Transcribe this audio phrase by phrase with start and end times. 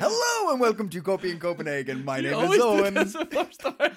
[0.00, 2.04] Hello and welcome to Coping in Copenhagen.
[2.04, 2.94] My name is always do Owen.
[2.94, 3.92] this at first start.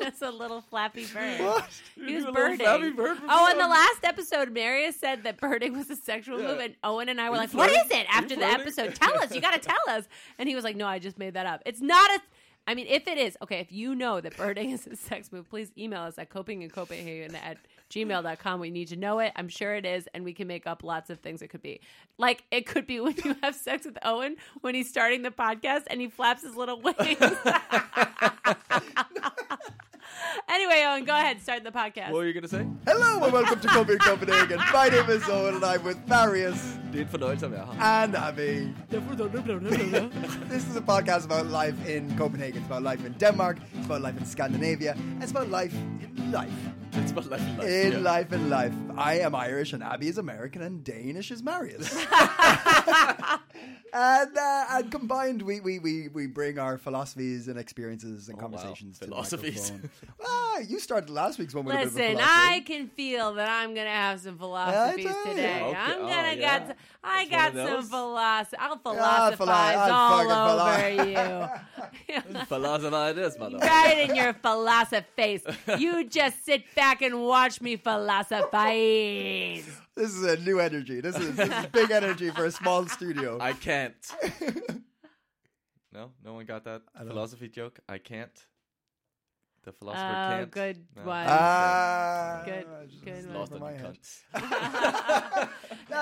[0.00, 1.40] Just a little flappy bird.
[1.40, 1.68] What?
[1.94, 2.58] He was do a little birding.
[2.58, 3.70] flappy bird for oh, in the fun.
[3.70, 6.48] last episode, Marius said that birding was a sexual Yeah.
[6.48, 8.00] move, and Owen and I were you like, "What is flirting?
[8.00, 8.60] it?" After the flirting?
[8.60, 9.34] episode, tell us.
[9.34, 10.06] You got to tell us.
[10.38, 11.62] And he was like, "No, I just made that up.
[11.64, 12.20] It's not a."
[12.68, 15.48] I mean, if it is, okay, if you know that birding is a sex move,
[15.48, 17.56] please email us at copingincopenhagen at
[17.90, 18.60] gmail.com.
[18.60, 19.32] We need to know it.
[19.36, 21.80] I'm sure it is, and we can make up lots of things it could be.
[22.18, 25.84] Like, it could be when you have sex with Owen when he's starting the podcast
[25.86, 27.18] and he flaps his little wings.
[30.48, 32.10] anyway, Owen, go ahead, start the podcast.
[32.10, 32.66] What were you gonna say?
[32.86, 34.58] Hello and welcome to Coping in Copenhagen.
[34.72, 37.82] My name is Owen and I'm with Marius Det er en fornøjelse at være her.
[37.82, 38.74] and Abby.
[40.52, 42.62] This is a podcast about life in Copenhagen.
[42.62, 43.56] It's about life in Denmark.
[43.74, 44.94] It's about life in Scandinavia.
[45.22, 45.74] It's about life
[46.18, 46.58] in life.
[46.92, 47.68] It's about life in life.
[47.68, 48.12] In yeah.
[48.12, 48.72] life in life.
[48.96, 51.88] I am Irish and Abby is American and Danish is Marius.
[53.92, 58.42] and, uh, and combined, we, we, we, we bring our philosophies and experiences and Oh,
[58.42, 58.48] wow.
[58.48, 59.70] conversations to the Philosophies.
[59.72, 59.90] microphone.
[60.24, 62.54] ah, you started last week's one with a bit of a Listen, philosophy.
[62.54, 65.62] I can feel that I'm gonna have some philosophies tell today.
[65.62, 65.76] Okay.
[65.78, 66.58] I'm Oh, gonna yeah.
[66.68, 68.56] got I That's got some philosophy.
[68.60, 68.94] I'll philo-
[69.36, 71.48] philosophize I'll all fucking over
[72.38, 72.44] you.
[72.46, 73.58] Philosopher it is, mother.
[73.58, 75.42] right in your philosophy face.
[75.78, 79.70] You just sit back and watch me philosophize.
[79.98, 81.00] This is a new energy.
[81.00, 83.36] This is, this is big energy for a small studio.
[83.40, 83.96] I can't.
[85.92, 87.80] no, no one got that philosophy joke.
[87.88, 88.30] I can't.
[89.64, 90.50] The philosopher Oh, can't.
[90.52, 91.02] good No.
[91.02, 91.26] one.
[91.28, 93.34] Ah, Good- I just good one.
[93.34, 93.98] Lost in on my the head.
[94.34, 95.48] cunts.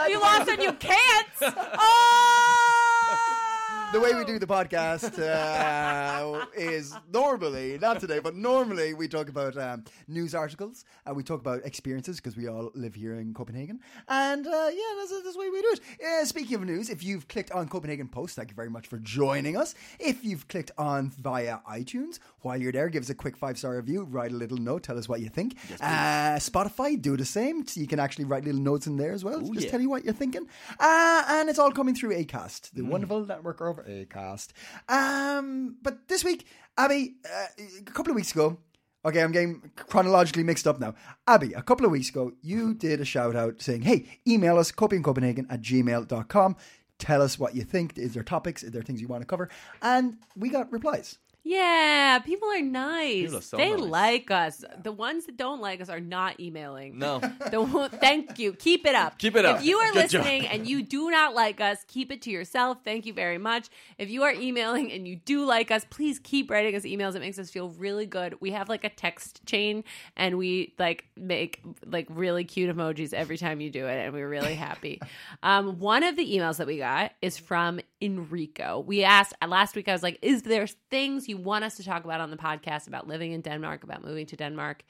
[0.10, 1.28] you lost and you can't.
[1.43, 3.43] Oh!
[3.92, 9.28] The way we do the podcast uh, is normally, not today, but normally we talk
[9.28, 13.32] about um, news articles and we talk about experiences because we all live here in
[13.32, 13.80] Copenhagen.
[14.08, 15.80] And uh, yeah, that's, that's the way we do it.
[16.04, 18.98] Uh, speaking of news, if you've clicked on Copenhagen Post, thank you very much for
[18.98, 19.76] joining us.
[20.00, 23.76] If you've clicked on via iTunes, while you're there, give us a quick five star
[23.76, 25.56] review, write a little note, tell us what you think.
[25.80, 27.66] uh, Spotify, do the same.
[27.66, 29.41] So you can actually write little notes in there as well.
[29.41, 29.70] Just yeah.
[29.70, 30.46] tell you what you're thinking.
[30.78, 34.48] Uh, and it's all coming through ACAST, the wonderful network of ACAST.
[34.88, 37.47] Um, but this week, Abby, uh,
[37.81, 38.59] a couple of weeks ago,
[39.04, 40.94] okay, I'm getting chronologically mixed up now.
[41.26, 44.72] Abby, a couple of weeks ago, you did a shout out saying, hey, email us,
[44.72, 46.56] copingincopenhagen at gmail.com.
[46.98, 47.98] Tell us what you think.
[47.98, 48.62] Is there topics?
[48.62, 49.50] Is there things you want to cover?
[49.82, 51.19] And we got replies.
[51.48, 53.22] Yeah, people are nice.
[53.22, 53.80] People are so they nice.
[53.80, 54.64] like us.
[54.82, 56.98] The ones that don't like us are not emailing.
[56.98, 57.20] No.
[57.50, 58.52] The one- thank you.
[58.52, 59.18] Keep it up.
[59.18, 59.60] Keep it up.
[59.60, 60.22] If you are Good job.
[60.24, 62.78] listening and you do not like us, keep it to yourself.
[62.84, 63.68] Thank you very much.
[63.96, 67.14] If you are emailing and you do like us, please keep writing us emails.
[67.14, 68.40] It makes us feel really good.
[68.40, 69.84] We have like a text chain
[70.16, 74.28] and we like make like really cute emojis every time you do it and we're
[74.28, 75.00] really happy.
[75.44, 78.80] um, one of the emails that we got is from Enrico.
[78.80, 82.04] We asked last week I was like, is there things you want us to talk
[82.04, 84.84] about on the podcast about living in Denmark, about moving to Denmark?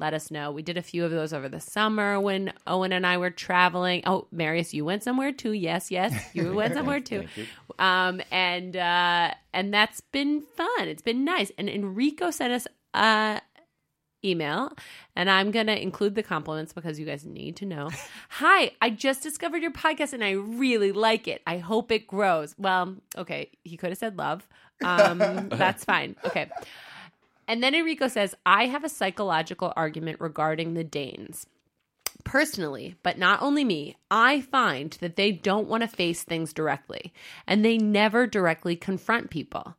[0.00, 0.50] let us know.
[0.50, 4.02] We did a few of those over the summer when Owen and I were traveling.
[4.06, 5.52] Oh, Marius, you went somewhere too.
[5.52, 7.26] Yes, yes, you went somewhere too.
[7.78, 10.88] Um, and uh, and that's been fun.
[10.88, 11.52] It's been nice.
[11.58, 13.42] And Enrico sent us a
[14.24, 14.72] email,
[15.14, 17.90] and I'm gonna include the compliments because you guys need to know.
[18.30, 21.42] Hi, I just discovered your podcast and I really like it.
[21.46, 22.54] I hope it grows.
[22.58, 24.48] Well, okay, he could have said love.
[24.82, 25.18] Um,
[25.48, 26.16] that's fine.
[26.24, 26.50] Okay.
[27.48, 31.46] And then Enrico says, I have a psychological argument regarding the Danes.
[32.22, 37.12] Personally, but not only me, I find that they don't want to face things directly
[37.46, 39.74] and they never directly confront people.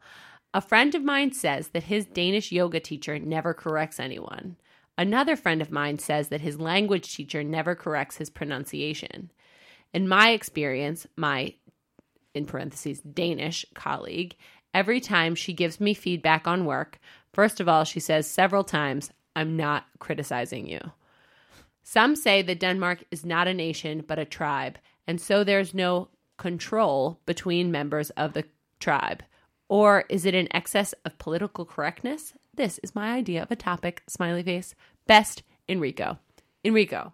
[0.54, 4.58] A friend of mine says that his Danish yoga teacher never corrects anyone.
[4.98, 9.32] Another friend of mine says that his language teacher never corrects his pronunciation.
[9.94, 11.54] In my experience, my
[12.34, 14.36] in parentheses Danish colleague,
[14.74, 17.00] every time she gives me feedback on work,
[17.34, 20.80] first of all, she says several times, I'm not criticizing you.
[21.84, 24.78] Some say that Denmark is not a nation but a tribe,
[25.08, 28.46] and so there's no control between members of the
[28.80, 29.24] tribe.
[29.68, 32.34] Or is it an excess of political correctness?
[32.54, 34.76] This is my idea of a topic, smiley face.
[35.08, 36.20] Best Enrico.
[36.66, 37.14] Enrico,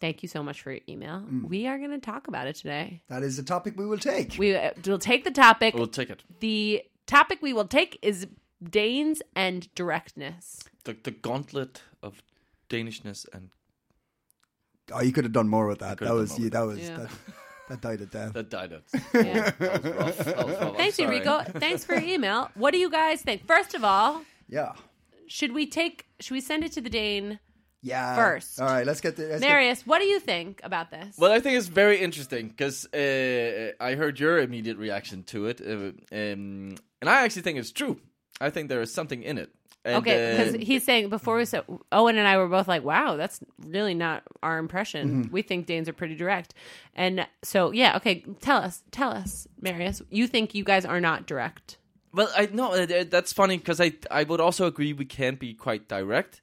[0.00, 1.20] thank you so much for your email.
[1.20, 1.48] Mm.
[1.48, 3.02] We are going to talk about it today.
[3.08, 4.36] That is the topic we will take.
[4.38, 5.74] We uh, will take the topic.
[5.74, 6.22] We'll take it.
[6.40, 8.26] the topic we will take is
[8.62, 10.60] Danes and directness.
[10.84, 12.22] The the gauntlet of
[12.70, 13.50] Danishness and
[14.92, 15.98] oh, you could have done more with that.
[15.98, 16.50] That was you.
[16.50, 16.96] That was Yeah.
[16.96, 17.10] that,
[17.68, 18.32] that died a death.
[18.32, 18.84] that died out.
[19.14, 19.50] Yeah.
[19.58, 20.18] That was rough.
[20.18, 20.76] That was rough.
[20.76, 21.16] Thanks, sorry.
[21.18, 21.42] Enrico.
[21.58, 22.50] Thanks for your email.
[22.54, 23.46] What do you guys think?
[23.46, 24.72] First of all, Yeah.
[25.26, 26.06] should we take?
[26.20, 27.38] Should we send it to the Dane?
[27.84, 28.16] Yeah.
[28.16, 28.60] First.
[28.60, 28.86] All right.
[28.86, 29.24] Let's get the.
[29.24, 31.16] Let's get, Marius, what do you think about this?
[31.18, 35.60] Well, I think it's very interesting because uh, I heard your immediate reaction to it,
[35.60, 38.00] uh, um, and I actually think it's true.
[38.40, 39.50] I think there is something in it.
[39.84, 42.84] And, Okay, uh, because he's saying before we said Owen and I were both like,
[42.84, 45.24] "Wow, that's really not our impression.
[45.24, 45.32] Mm-hmm.
[45.32, 46.54] We think Danes are pretty direct."
[46.94, 51.26] And so, yeah, okay, tell us, tell us, Marius, you think you guys are not
[51.26, 51.76] direct?
[52.14, 55.38] Well, I no, uh, uh, that's funny because I I would also agree we can't
[55.38, 56.40] be quite direct,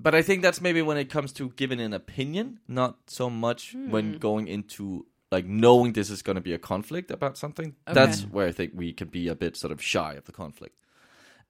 [0.00, 3.74] but I think that's maybe when it comes to giving an opinion, not so much
[3.88, 7.74] when going into like knowing this is going to be a conflict about something.
[7.86, 10.78] That's where I think we can be a bit sort of shy of the conflict.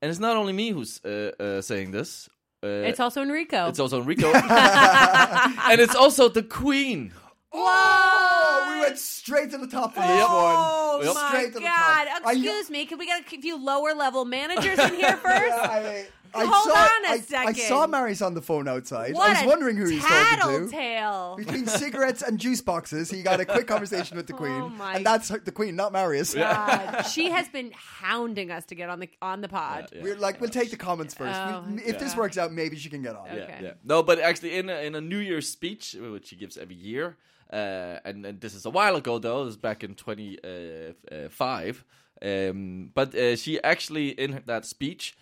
[0.02, 2.28] And it's not only me who's uh, uh, saying this.
[2.62, 3.68] Uh, It's also Enrico.
[3.68, 7.12] it's also Enrico, and it's also the Queen.
[7.52, 11.06] Oh, we went straight to the top for this Oh one.
[11.06, 11.14] Yep.
[11.14, 12.04] my Straight to the God!
[12.08, 12.26] top.
[12.26, 15.58] I- Excuse me, can we get a few lower level managers in here first?
[15.58, 16.04] I, mean,
[16.34, 17.48] I Hold saw, on a I, I second.
[17.48, 19.14] I saw Marius on the phone outside.
[19.14, 20.70] What I was a wondering who he was talking to.
[20.70, 21.36] tattletale.
[21.36, 24.94] Between cigarettes and juice boxes, he got a quick conversation with the Queen, Oh my
[24.96, 26.34] and that's her- the Queen, not Marius.
[26.34, 27.02] God.
[27.12, 29.88] she has been hounding us to get on the on the pod.
[29.94, 30.02] Yeah.
[30.02, 31.38] We're like, we'll take the comments first.
[31.38, 33.26] Oh, We- if this works out, maybe she can get on.
[33.26, 33.58] Yeah, Okay.
[33.62, 33.72] yeah.
[33.84, 36.74] No, but actually, in a, in a New Year's speech, uh, which she gives every
[36.76, 37.16] year,
[37.52, 41.28] uh, and, and this is a while ago though, it was back in twenty uh,
[41.30, 41.84] five.
[42.20, 45.16] Um, but uh, she actually, in that speech,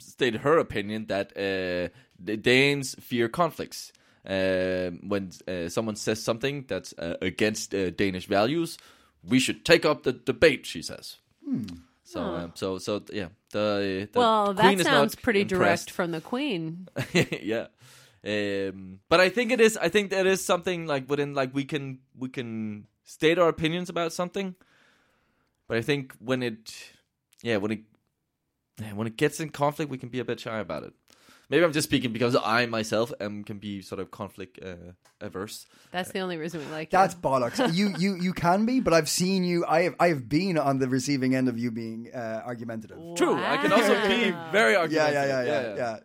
[0.00, 1.88] stated her opinion that uh,
[2.18, 3.92] the Danes fear conflicts.
[4.26, 8.76] Um, when uh, someone says something that's uh, against uh, Danish values,
[9.26, 10.66] we should take up the debate.
[10.66, 11.16] She says.
[12.04, 13.28] So, um, so, so, yeah.
[13.52, 15.86] The, the Well, queen that is sounds pretty impressed.
[15.86, 16.88] direct from the queen.
[17.14, 17.68] yeah.
[18.22, 19.76] Um, but I think it is.
[19.76, 23.88] I think that is something like within like we can we can state our opinions
[23.88, 24.54] about something.
[25.66, 26.74] But I think when it,
[27.42, 27.80] yeah, when it,
[28.80, 30.92] yeah, when it gets in conflict, we can be a bit shy about it.
[31.48, 35.66] Maybe I'm just speaking because I myself am can be sort of conflict uh, averse.
[35.90, 37.20] That's the only reason we like That's you.
[37.20, 37.74] bollocks.
[37.74, 39.64] you you you can be, but I've seen you.
[39.66, 42.98] I have I have been on the receiving end of you being uh, argumentative.
[43.16, 44.50] True, I can also be Wow.
[44.52, 45.28] very Yeah, argumentative.
[45.28, 45.98] yeah, yeah, yeah, yeah.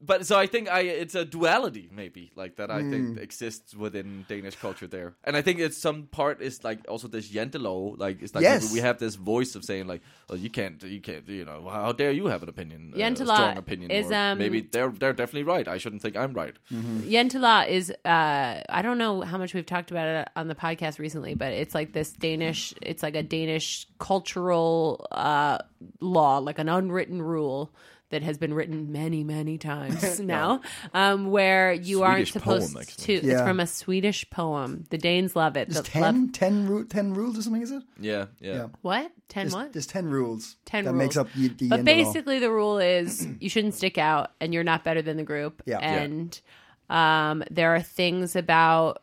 [0.00, 2.90] But so I think I it's a duality maybe like that I Hmm.
[2.90, 7.08] think exists within Danish culture there, and I think it's some part is like also
[7.08, 8.72] this jantelov like it's like Yes.
[8.72, 11.92] we have this voice of saying like oh you can't you can't you know how
[11.92, 15.12] dare you have an opinion uh, a strong opinion is, or um, maybe they're they're
[15.12, 19.54] definitely right I shouldn't think I'm right Jantelov is uh I don't know how much
[19.54, 23.14] we've talked about it on the podcast recently, but it's like this Danish it's like
[23.14, 25.58] a Danish cultural uh
[26.00, 27.72] law, like an unwritten rule
[28.10, 30.60] that has been written many, many times now,
[30.94, 33.20] um, where you aren't Swedish supposed poem, actually.
[33.20, 33.26] to.
[33.26, 33.32] Yeah.
[33.34, 34.84] It's from a Swedish poem.
[34.90, 35.68] The Danes love it.
[35.68, 37.82] There's The- love- 10, 10, ru- 10 rules or something, is it?
[38.00, 38.66] yeah yeah, Yeah.
[38.82, 39.10] what?
[39.28, 39.72] Ten There's, what?
[39.74, 40.98] there's 10 rules 10 that rules.
[40.98, 42.04] makes up y- the but end of all.
[42.04, 45.62] basically the rule is you shouldn't stick out and you're not better than the group
[45.66, 45.80] Yeah.
[45.80, 46.00] Yeah.
[46.02, 46.40] and
[46.88, 49.02] um, there are things about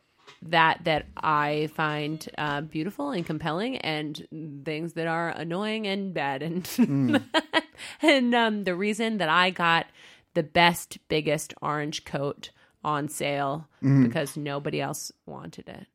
[0.49, 4.27] that that i find uh, beautiful and compelling and
[4.63, 7.15] things that are annoying and bad and Hmm.
[8.01, 9.85] and um, the reason that i got
[10.33, 12.51] the best biggest orange coat
[12.83, 14.03] on sale Mm-hmm.
[14.05, 15.85] because nobody else wanted it.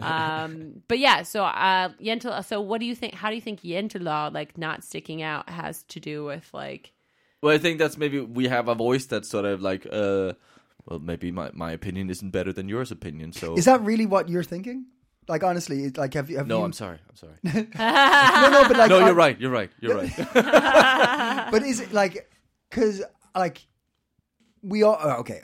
[0.00, 2.44] Um, but yeah, so uh, Yentl.
[2.44, 3.14] So what do you think?
[3.14, 6.92] How do you think Yentl like not sticking out has to do with like?
[7.40, 10.32] well I think that's maybe we have a voice that's sort of like uh
[10.86, 14.28] well maybe my my opinion isn't better than yours opinion so Is that really what
[14.28, 14.86] you're thinking?
[15.28, 16.36] Like, honestly, it- like, have you.
[16.38, 18.90] Have no you, I'm sorry I'm sorry No, no, but like.
[18.90, 20.12] no you're right you're right you're right
[21.52, 22.30] But is it like.
[22.70, 23.02] Because,
[23.34, 23.66] like.
[24.62, 24.98] We all.
[25.00, 25.40] uh, Okay.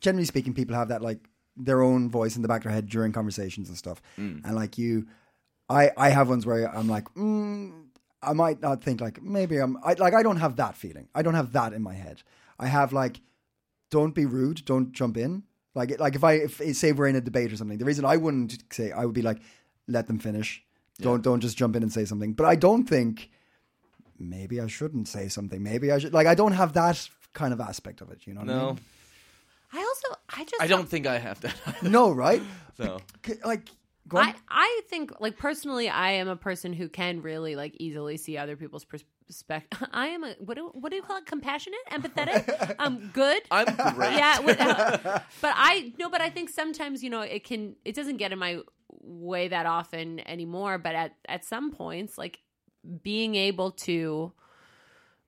[0.00, 1.20] Generally speaking, people have that, like,
[1.56, 4.00] their own voice in the back of their head during conversations and stuff.
[4.16, 5.06] And, like, you.
[5.68, 7.84] I, I have ones where I'm like, mm,
[8.22, 11.08] I might not think like maybe I'm I, like I don't have that feeling.
[11.14, 12.22] I don't have that in my head.
[12.58, 13.20] I have like,
[13.90, 15.42] don't be rude, don't jump in.
[15.74, 18.16] Like like if I if say we're in a debate or something, the reason I
[18.16, 19.38] wouldn't say I would be like,
[19.86, 20.62] let them finish.
[21.00, 22.32] Don't don't just jump in and say something.
[22.34, 23.30] But I don't think
[24.18, 25.62] maybe I shouldn't say something.
[25.62, 28.26] Maybe I should like I don't have that kind of aspect of it.
[28.26, 28.40] You know?
[28.40, 28.80] What I mean?
[29.72, 32.42] I also I just I don't think I have that No, right?
[32.76, 33.68] so C- Like
[34.12, 38.36] I, I think like personally I am a person who can really like easily see
[38.36, 39.14] other people's perspective.
[39.92, 41.26] I am a what do what do you call it?
[41.26, 43.42] Compassionate, empathetic, um, good.
[43.50, 44.12] I'm great.
[44.16, 44.98] yeah, with- uh,
[45.40, 48.38] but I no, but I think sometimes you know it can it doesn't get in
[48.38, 48.60] my
[49.02, 50.78] way that often anymore.
[50.78, 52.38] But at at some points, like
[53.02, 54.32] being able to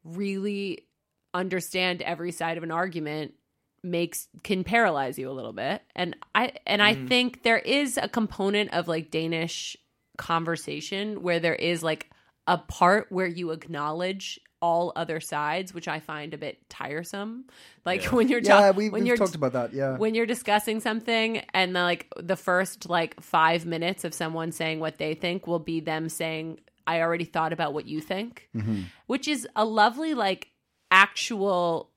[0.05, 0.87] really
[1.35, 3.35] understand every side of an argument
[3.83, 8.09] makes can paralyze you a little bit and i and i think there is a
[8.09, 9.77] component of like danish
[10.17, 12.09] conversation where there is like
[12.47, 17.45] a part where you acknowledge all other sides which i find a bit tiresome
[17.85, 19.73] like when you're yeah, talking we, when we've you're talked about that.
[19.73, 19.97] Yeah.
[19.97, 24.79] when you're discussing something and the, like the first like five minutes of someone saying
[24.79, 28.83] what they think will be them saying i already thought about what you think mm-hmm.
[29.07, 30.49] which is a lovely like
[30.93, 31.91] actual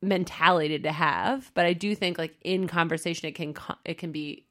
[0.00, 4.10] mentality to have but i do think like in conversation it can co- it can
[4.10, 4.46] be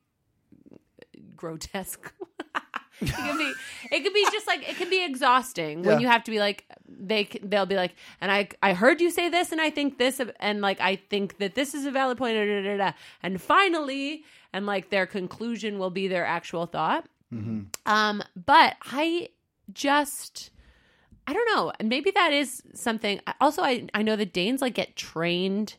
[1.35, 2.13] grotesque
[3.01, 3.53] it can be
[3.91, 5.99] it can be just like it can be exhausting when Yeah.
[5.99, 9.11] you have to be like they c- they'll be like and i i heard you
[9.11, 12.17] say this and i think this and like i think that this is a valid
[12.17, 12.91] point da, da, da, da.
[13.23, 14.23] and finally
[14.53, 17.05] and like their conclusion will be their actual thought
[17.85, 19.29] um but i
[19.73, 20.51] just
[21.29, 21.73] I don't know.
[21.77, 23.19] And maybe that is something.
[23.41, 25.75] Also, I I know that Danes like get trained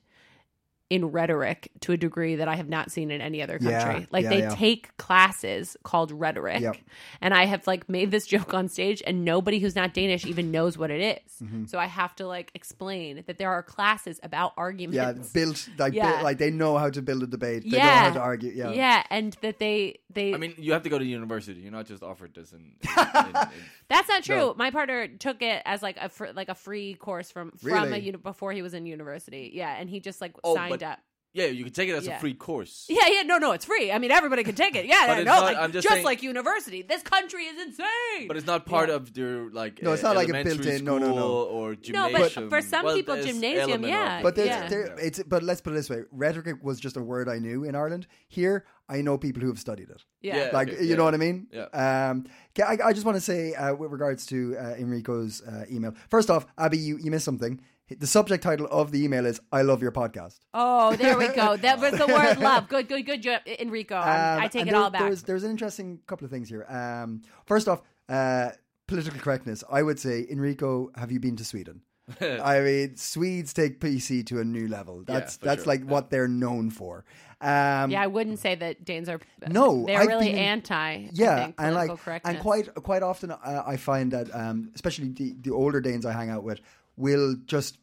[0.91, 4.07] in rhetoric to a degree that I have not seen in any other Yeah, country.
[4.11, 4.55] like yeah, they yeah.
[4.55, 6.77] take classes called rhetoric, Yep.
[7.21, 10.51] and I have like made this joke on stage, and nobody who's not Danish even
[10.51, 11.43] knows what it is.
[11.43, 11.67] Mm-hmm.
[11.67, 15.33] So I have to like explain that there are classes about yeah, arguments.
[15.33, 16.11] built like Yeah.
[16.13, 17.65] built, like they know how to build a debate.
[17.65, 18.05] They know Yeah.
[18.09, 18.53] how to argue.
[18.55, 18.71] Yeah.
[18.73, 21.61] yeah, and that they they I mean, you have to go to university.
[21.61, 22.59] You're not just offered this in.
[22.83, 23.49] in, in, in
[23.89, 24.37] That's not true.
[24.37, 24.55] No.
[24.57, 27.75] My partner took it as like a fr- like a free course from from a
[27.85, 28.01] Really?
[28.01, 29.51] uni- before he was in university.
[29.53, 30.99] Yeah, and he just like Oh, signed but- up.
[31.35, 32.17] yeah, you can take it as Yeah.
[32.17, 32.87] a free course.
[32.89, 33.93] Yeah, yeah, no, no, it's free.
[33.93, 34.87] I mean, everybody can take it.
[34.87, 36.83] Yeah, But no, no, not- like, I'm just just saying- like university.
[36.83, 38.27] This country is insane.
[38.27, 38.97] But it's not part Yeah.
[38.97, 39.81] of their like.
[39.83, 41.29] No, it's uh, not like a built-in- no, no, no.
[41.45, 42.13] Or gymnasium.
[42.13, 44.23] No, but for some Well, people, gymnasium, yeah.
[44.23, 44.69] But there's, Yeah.
[44.69, 47.63] there, it's but let's put it this way: rhetoric was just a word I knew
[47.63, 48.07] in Ireland.
[48.29, 50.03] Here, I know people who have studied it.
[50.23, 50.37] yeah.
[50.37, 50.51] Yeah.
[50.53, 50.97] Like Okay, you yeah.
[50.97, 51.47] know what I mean?
[51.53, 51.67] Yeah.
[52.11, 52.25] Um,
[52.59, 55.95] okay, I, I just want to say uh, with regards to uh, Enrico's uh, email.
[56.11, 57.61] First off, Abby, you, you missed something.
[57.97, 61.57] The subject title of the email is "I love your podcast." Oh, there we go.
[61.57, 62.69] That was the word love.
[62.69, 63.25] Good, good, good
[63.61, 63.97] Enrico.
[63.97, 65.03] I'm- Um, I take it there- all back.
[65.03, 66.65] There's, there's an interesting couple of things here.
[66.69, 68.51] Um, first off, uh,
[68.87, 69.65] political correctness.
[69.71, 71.83] I would say, Enrico, have you been to Sweden?
[72.21, 75.05] I mean, Swedes take PC to a new level.
[75.07, 75.73] That's for that's sure.
[75.73, 77.05] like what they're known for.
[77.41, 79.21] Um, yeah, I wouldn't say that Danes are.
[79.47, 81.09] No, they're I've really been anti.
[81.13, 85.11] Yeah, think, and like, political and quite quite often, uh, I find that, um, especially
[85.11, 86.61] the the older Danes I hang out with,
[86.99, 87.79] will just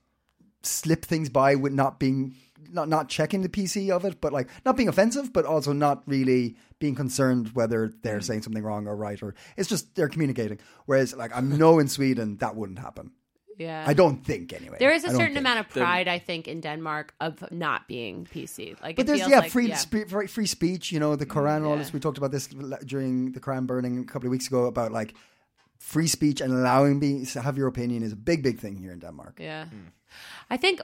[0.64, 2.36] slip things by with not being
[2.72, 6.04] not not checking the PC of it, but like not being offensive, but also not
[6.06, 8.24] really being concerned whether they're mm.
[8.24, 10.60] saying something wrong or right, or it's just they're communicating.
[10.86, 13.12] Whereas, like, I know in Sweden that wouldn't happen.
[13.58, 13.86] yeah.
[13.88, 14.78] I don't think anyway.
[14.80, 15.38] There is a certain think.
[15.38, 18.76] amount of pride, I think, in Denmark of not being PC.
[18.82, 19.78] Like, But it there's feels yeah, like, free yeah.
[19.78, 20.92] Spe- free free speech.
[20.92, 21.84] You know, the Quran and all yeah.
[21.84, 21.94] this.
[21.94, 22.48] We talked about this
[22.86, 25.14] during the Quran burning a couple of weeks ago about like
[25.86, 28.92] free speech and allowing me to have your opinion is a big, big thing here
[28.92, 29.38] in Denmark.
[29.40, 29.66] Yeah.
[30.50, 30.82] I think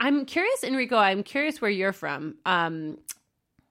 [0.00, 0.96] I'm curious, Enrico.
[0.96, 2.34] I'm curious where you're from.
[2.44, 2.98] Um,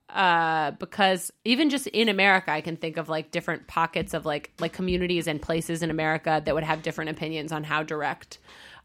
[0.09, 4.53] uh, because even just in America, I can think of like different pockets of like
[4.59, 8.37] like communities and places in America that would have different opinions on how direct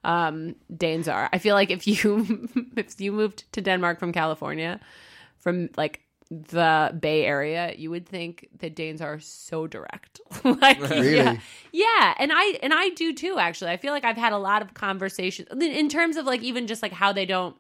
[0.03, 1.29] um, Danes are.
[1.33, 4.81] I feel like if you if you moved to Denmark from California,
[5.39, 6.01] from like
[6.31, 10.21] the Bay Area, you would think that Danes are so direct.
[10.45, 11.17] like, Really?
[11.17, 11.39] Yeah.
[11.73, 13.39] Yeah, and I and I do too.
[13.39, 16.67] Actually, I feel like I've had a lot of conversations in terms of like even
[16.67, 17.57] just like how they don't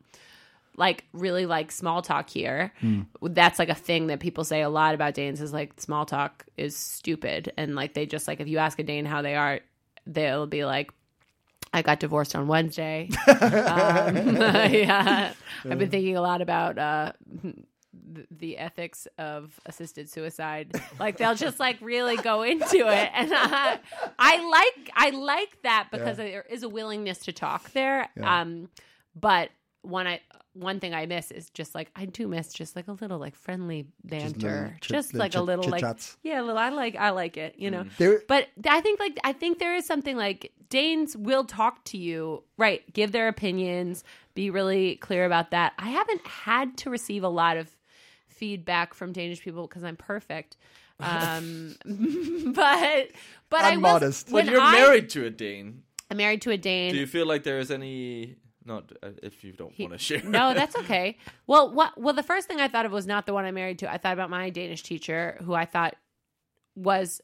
[0.76, 2.72] like really like small talk here.
[3.20, 6.46] That's like a thing that people say a lot about Danes is like small talk
[6.56, 9.60] is stupid, and like they just like if you ask a Dane how they are,
[10.06, 10.90] they'll be like.
[11.72, 13.08] I got divorced on Wednesday.
[13.28, 13.36] um,
[14.36, 15.32] yeah,
[15.64, 17.12] I've been thinking a lot about uh,
[18.14, 20.80] th- the ethics of assisted suicide.
[20.98, 23.76] Like they'll just like really go into it, and uh,
[24.18, 28.08] I like I like that because there is a willingness to talk there.
[28.22, 28.68] Um,
[29.14, 29.50] but
[29.82, 30.20] one I
[30.52, 33.34] one thing I miss is just like I do miss just like a little like
[33.36, 36.16] friendly banter, just little like a chit- little like chit-chats.
[36.22, 36.58] yeah, a little.
[36.58, 37.84] I like I like it, you know.
[37.98, 41.98] There- But I think like I think there is something like Danes will talk to
[41.98, 42.82] you, right?
[42.92, 45.72] Give their opinions, be really clear about that.
[45.78, 47.70] I haven't had to receive a lot of
[48.40, 50.56] feedback from Danish people because I'm perfect.
[50.98, 51.76] Um,
[52.54, 53.08] but
[53.50, 54.30] but I I'm modest.
[54.30, 56.92] When When you're I, married to a Dane, I'm married to a Dane.
[56.92, 60.22] do you feel like there is any Not uh, if you don't want to share.
[60.22, 61.16] no, that's okay.
[61.46, 61.98] Well, what?
[62.00, 63.90] Well, the first thing I thought of was not the one I married to.
[63.92, 65.94] I thought about my Danish teacher, who I thought
[66.74, 67.20] was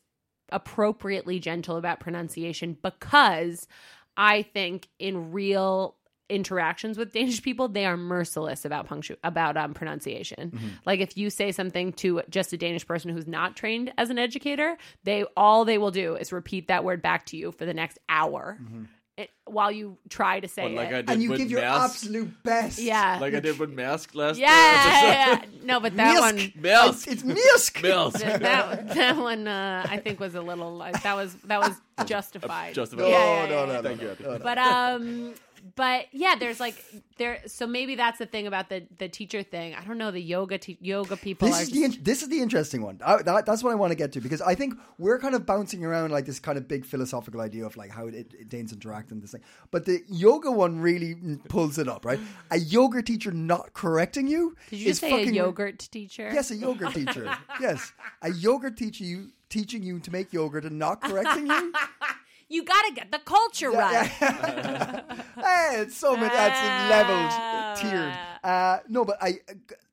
[0.51, 3.67] appropriately gentle about pronunciation because
[4.17, 5.97] I think in real
[6.29, 10.51] interactions with Danish people, they are merciless about punctu- about um, pronunciation.
[10.51, 10.69] Mm-hmm.
[10.85, 14.19] Like if you say something to just a Danish person who's not trained as an
[14.19, 17.75] educator, they all they will do is repeat that word back to you for the
[17.75, 18.59] next hour.
[19.17, 20.95] It, while you try to say But like it.
[20.95, 22.79] I did and you with give your Maersk, absolute best.
[22.81, 23.19] yeah.
[23.21, 25.45] like I did with Mask last Yeah, yeah, yeah.
[25.65, 26.57] no, but that one, Misk.
[26.57, 27.09] Mask.
[27.09, 27.83] It's Misk.
[27.89, 28.19] Mask.
[28.21, 30.77] that, that, that one, uh, I think was a little.
[30.77, 31.73] Like, that was that was
[32.07, 32.75] justified.
[32.75, 33.03] Justified.
[33.03, 33.73] No, Yeah, yeah, no, yeah, no, yeah.
[33.77, 34.17] no, Thank no, you.
[34.21, 34.39] no, no.
[34.45, 35.35] But um,
[35.75, 36.77] but yeah, there's like
[37.19, 37.41] there.
[37.47, 39.75] So maybe that's the thing about the the teacher thing.
[39.75, 40.11] I don't know.
[40.13, 43.01] The yoga te- yoga people This are is the in- this is the interesting one.
[43.05, 45.45] I, that, that's what I want to get to because I think we're kind of
[45.45, 48.73] bouncing around like this kind of big philosophical idea of like how it, it, Danes
[48.73, 49.35] interact and this
[49.71, 51.17] But the yoga one really
[51.49, 52.21] pulls it up, right?
[52.51, 54.57] A yoga teacher not correcting you.
[54.71, 56.31] Did you is say a yogurt teacher?
[56.33, 57.31] Yes, a yogurt teacher.
[57.61, 61.73] yes, a yogurt teacher you teaching you to make yogurt and not correcting you.
[62.49, 64.07] You gotta get the culture right.
[64.07, 66.29] hey, it's so many.
[66.29, 68.17] That's leveled, tiered.
[68.45, 69.41] Uh, no, but I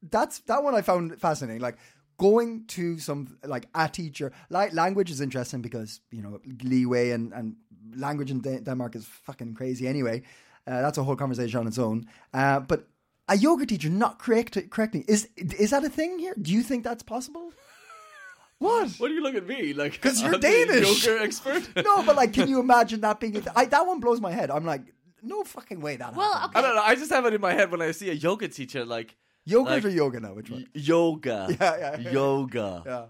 [0.07, 1.61] that's that one I found fascinating.
[1.61, 1.77] Like
[2.17, 4.31] going to some like a teacher.
[4.51, 7.55] Like language is interesting because you know leeway and and
[7.97, 9.87] language in Dan- Denmark is fucking crazy.
[9.87, 10.23] Anyway,
[10.67, 12.07] uh, that's a whole conversation on its own.
[12.33, 12.87] Uh, but
[13.29, 16.33] a yoga teacher not correct correcting is is that a thing here?
[16.41, 17.51] Do you think that's possible?
[18.59, 18.91] What?
[18.97, 19.93] What do you look at me like?
[19.93, 21.05] Because you're I'm Danish.
[21.05, 21.67] Yoga expert.
[21.83, 23.35] No, but like, can you imagine that being?
[23.35, 24.49] A th- I, that one blows my head.
[24.51, 24.81] I'm like,
[25.21, 26.15] no fucking way that.
[26.15, 26.57] Well, happened.
[26.57, 26.81] I don't know.
[26.81, 29.73] I just have it in my head when I see a yoga teacher like Yogurt
[29.73, 30.33] like- or yoga now?
[30.33, 30.61] Which one?
[30.61, 32.11] y- yoga, Yeah, yeah, yeah.
[32.11, 33.05] yoga, Yeah.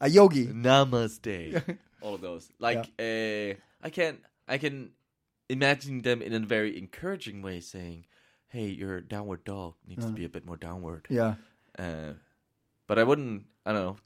[0.00, 0.46] A yogi.
[0.48, 2.50] namaste, all of those.
[2.58, 3.54] Like uh,
[3.86, 4.90] I can I can
[5.48, 8.06] imagine them in a very encouraging way, saying,
[8.48, 11.36] "Hey, your downward dog needs to be a bit more downward." Yeah.
[11.78, 12.14] Uh,
[12.88, 13.46] but I wouldn't.
[13.64, 13.96] I don't know.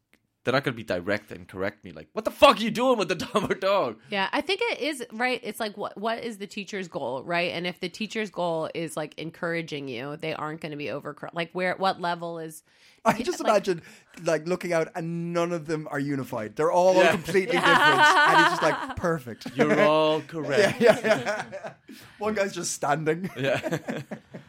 [0.44, 1.92] They're not going to be direct and correct me.
[1.92, 3.98] Like, what the fuck are you doing with the downward dog?
[4.10, 5.38] Yeah, I think it is right.
[5.42, 7.52] It's like what what is the teacher's goal, right?
[7.52, 11.14] And if the teacher's goal is like encouraging you, they aren't going to be over
[11.34, 12.62] like where what level is
[13.04, 13.82] I Yeah, just like- imagine
[14.24, 16.56] like looking out and none of them are unified.
[16.56, 17.10] They're all Yeah.
[17.12, 17.78] completely different.
[17.78, 19.46] And he's just like, perfect.
[19.56, 20.80] You're all correct.
[20.80, 21.72] yeah, yeah, yeah.
[22.18, 23.30] One guy's just standing.
[23.36, 23.78] yeah.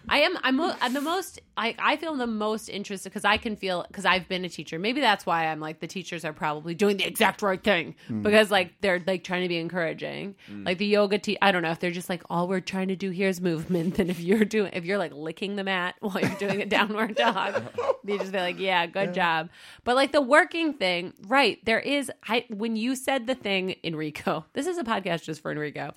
[0.09, 0.37] I am.
[0.43, 0.59] I'm.
[0.59, 1.39] I'm the most.
[1.55, 1.73] I.
[1.79, 4.77] I feel the most interested because I can feel because I've been a teacher.
[4.77, 8.49] Maybe that's why I'm like the teachers are probably doing the exact right thing because
[8.49, 10.35] like they're like trying to be encouraging.
[10.49, 12.95] Like the yoga te- I don't know if they're just like all we're trying to
[12.95, 13.99] do here is movement.
[13.99, 17.15] And if you're doing if you're like licking the mat while you're doing a downward
[17.15, 17.63] dog,
[18.03, 19.49] they just be like, yeah, good job.
[19.83, 21.59] But like the working thing, right?
[21.65, 22.11] There is.
[22.27, 24.45] I when you said the thing, Enrico.
[24.53, 25.93] This is a podcast just for Enrico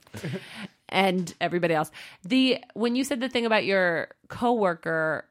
[0.88, 1.90] and everybody else.
[2.22, 5.26] The when you said the thing about your coworker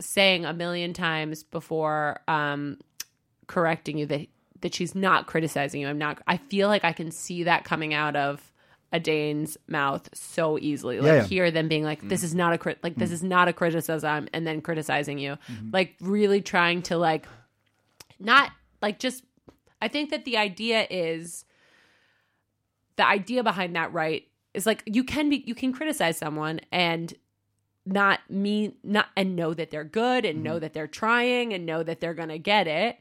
[0.00, 2.78] saying a million times before um
[3.46, 4.26] correcting you that
[4.60, 5.88] that she's not criticizing you.
[5.88, 8.50] I'm not I feel like I can see that coming out of
[8.92, 11.00] a Dane's mouth so easily.
[11.00, 11.24] Like Yeah, yeah.
[11.24, 12.24] hear them being like this mm.
[12.24, 13.14] is not a crit like this mm.
[13.14, 15.36] is not a criticism and then criticizing you.
[15.48, 15.70] Mm-hmm.
[15.72, 17.26] Like really trying to like
[18.18, 19.24] not like just
[19.82, 21.44] I think that the idea is
[22.96, 27.12] the idea behind that right is like you can be you can criticize someone and
[27.84, 30.60] not mean not and know that they're good and know mm-hmm.
[30.60, 32.98] that they're trying and know that they're gonna get it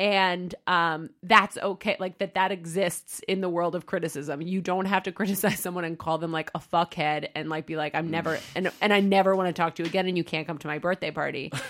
[0.00, 4.42] and um that's okay like that that exists in the world of criticism.
[4.42, 7.76] You don't have to criticize someone and call them like a fuckhead and like be
[7.76, 8.42] like i'm never mm.
[8.56, 10.66] and and i never want to talk to you again and you can't come to
[10.66, 11.52] my birthday party.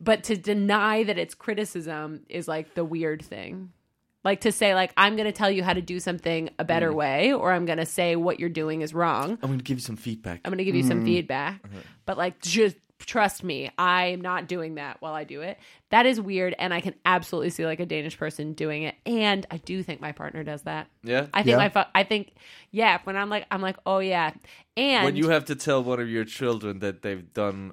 [0.00, 3.72] But to deny that it's criticism is like the weird thing.
[4.24, 6.92] Like to say like i'm going to tell you how to do something a better
[6.92, 6.96] mm.
[6.96, 9.32] way or i'm going to say what you're doing is wrong.
[9.42, 10.40] I'm going to give you some feedback.
[10.44, 11.04] i'm going to give you some mm.
[11.04, 11.62] feedback.
[12.04, 15.58] But like just trust me i'm not doing that while i do it
[15.90, 19.46] that is weird and i can absolutely see like a danish person doing it and
[19.50, 21.26] i do think my partner does that Yeah.
[21.32, 21.56] i think Yeah.
[21.56, 22.32] my fu- i think
[22.70, 24.32] yeah when i'm like i'm like oh yeah
[24.76, 27.72] and when you have to tell one of your children that they've done,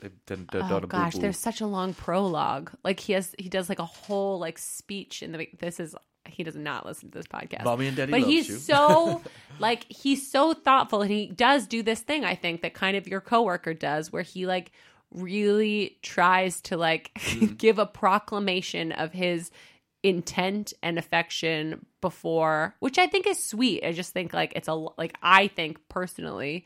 [0.00, 1.22] they've done, they've Oh done a gosh, boo-boo.
[1.22, 2.70] there's such a long prologue.
[2.82, 5.48] Like he has, he does like a whole like speech in the.
[5.58, 5.94] This is
[6.28, 7.64] he does not listen to this podcast.
[7.64, 8.56] Mommy and Daddy but he's you.
[8.56, 9.22] so
[9.58, 12.24] like he's so thoughtful, and he does do this thing.
[12.24, 14.72] I think that kind of your coworker does, where he like
[15.12, 17.54] really tries to like Mm-hmm.
[17.56, 19.50] give a proclamation of his
[20.02, 24.74] intent and affection before which i think is sweet i just think like it's a
[24.74, 26.64] like i think personally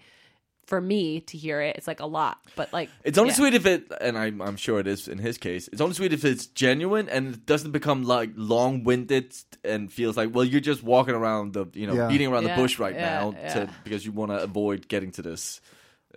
[0.71, 3.37] for me to hear it it's like a lot but like It's only yeah.
[3.37, 5.69] sweet if it, and I'm, I'm sure it is in his case.
[5.73, 10.35] It's only sweet if it's genuine and it doesn't become like long-winded and feels like,
[10.35, 12.09] well, you're just walking around the, you know, Yeah.
[12.09, 13.55] beating around Yeah, the bush right yeah, now yeah.
[13.55, 15.61] to because you want to avoid getting to this.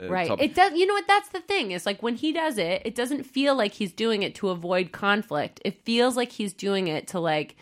[0.01, 0.27] uh, Right.
[0.27, 0.45] topic.
[0.51, 0.73] It does.
[0.73, 1.07] You know what?
[1.07, 1.71] That's the thing.
[1.71, 4.91] Is like when he does it, it doesn't feel like he's doing it to avoid
[4.91, 5.61] conflict.
[5.65, 7.55] It feels like he's doing it to like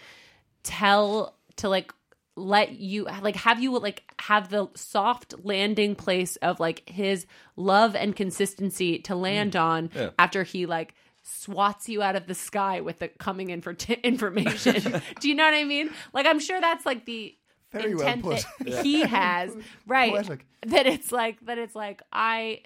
[0.63, 1.93] tell to like
[2.37, 7.25] let you like have you like have the soft landing place of like his
[7.57, 9.95] love and consistency to land on Mm.
[9.95, 10.09] Yeah.
[10.17, 13.93] after he like swats you out of the sky with the coming in for t-
[14.03, 15.01] information.
[15.19, 15.89] Do you know what I mean?
[16.13, 17.35] Like I'm sure that's like the
[17.71, 18.45] Very well intent put.
[18.65, 19.53] that he has,
[19.85, 20.11] right?
[20.13, 20.45] Poetic.
[20.67, 22.61] That it's like that it's like I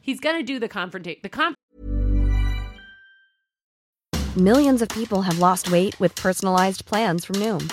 [0.00, 1.20] he's gonna do the confrontation.
[1.22, 1.54] The con-
[4.36, 7.72] Millions of people have lost weight with personalized plans from Noom,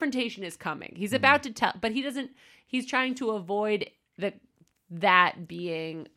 [0.00, 0.94] Confrontation is coming.
[0.96, 2.30] He's about to tell, but he doesn't.
[2.66, 4.32] He's trying to avoid the
[4.90, 6.08] that being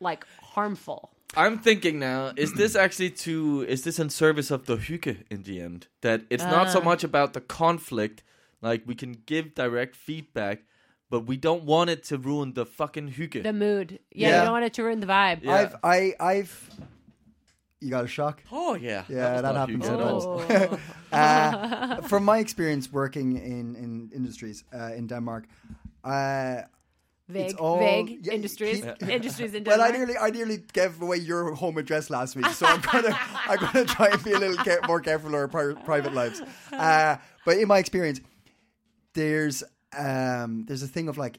[0.00, 1.10] like harmful.
[1.36, 5.42] I'm thinking now, is this actually to is this in service of the hygge in
[5.42, 5.88] the end?
[6.00, 6.84] That it's not so Ah.
[6.84, 8.22] much about the conflict,
[8.62, 10.62] like we can give direct feedback,
[11.10, 13.42] but we don't want it to ruin the fucking hygge.
[13.42, 13.98] The mood.
[14.10, 14.38] Yeah, Yeah.
[14.38, 15.42] you don't want it to ruin the vibe.
[15.42, 15.54] Yeah.
[15.54, 16.70] I've, I, I've.
[17.80, 18.42] You got a shock.
[18.52, 20.20] oh yeah, Yeah, was that happens at all.
[20.20, 20.80] sometimes.
[21.12, 21.16] Oh.
[21.18, 25.44] uh, from my experience working in in industries uh, in Denmark,
[26.04, 26.62] uh,
[27.28, 31.00] vague, it's all- vague yeah, industries, keep- industries in well, I nearly I nearly gave
[31.02, 33.14] away your home address last week, so I'm gonna
[33.50, 36.42] I'm gonna try and be a little ca- more careful of our pri- private lives.
[36.72, 38.20] Uh, but in my experience,
[39.12, 39.62] there's
[39.98, 41.38] um there's a thing of like.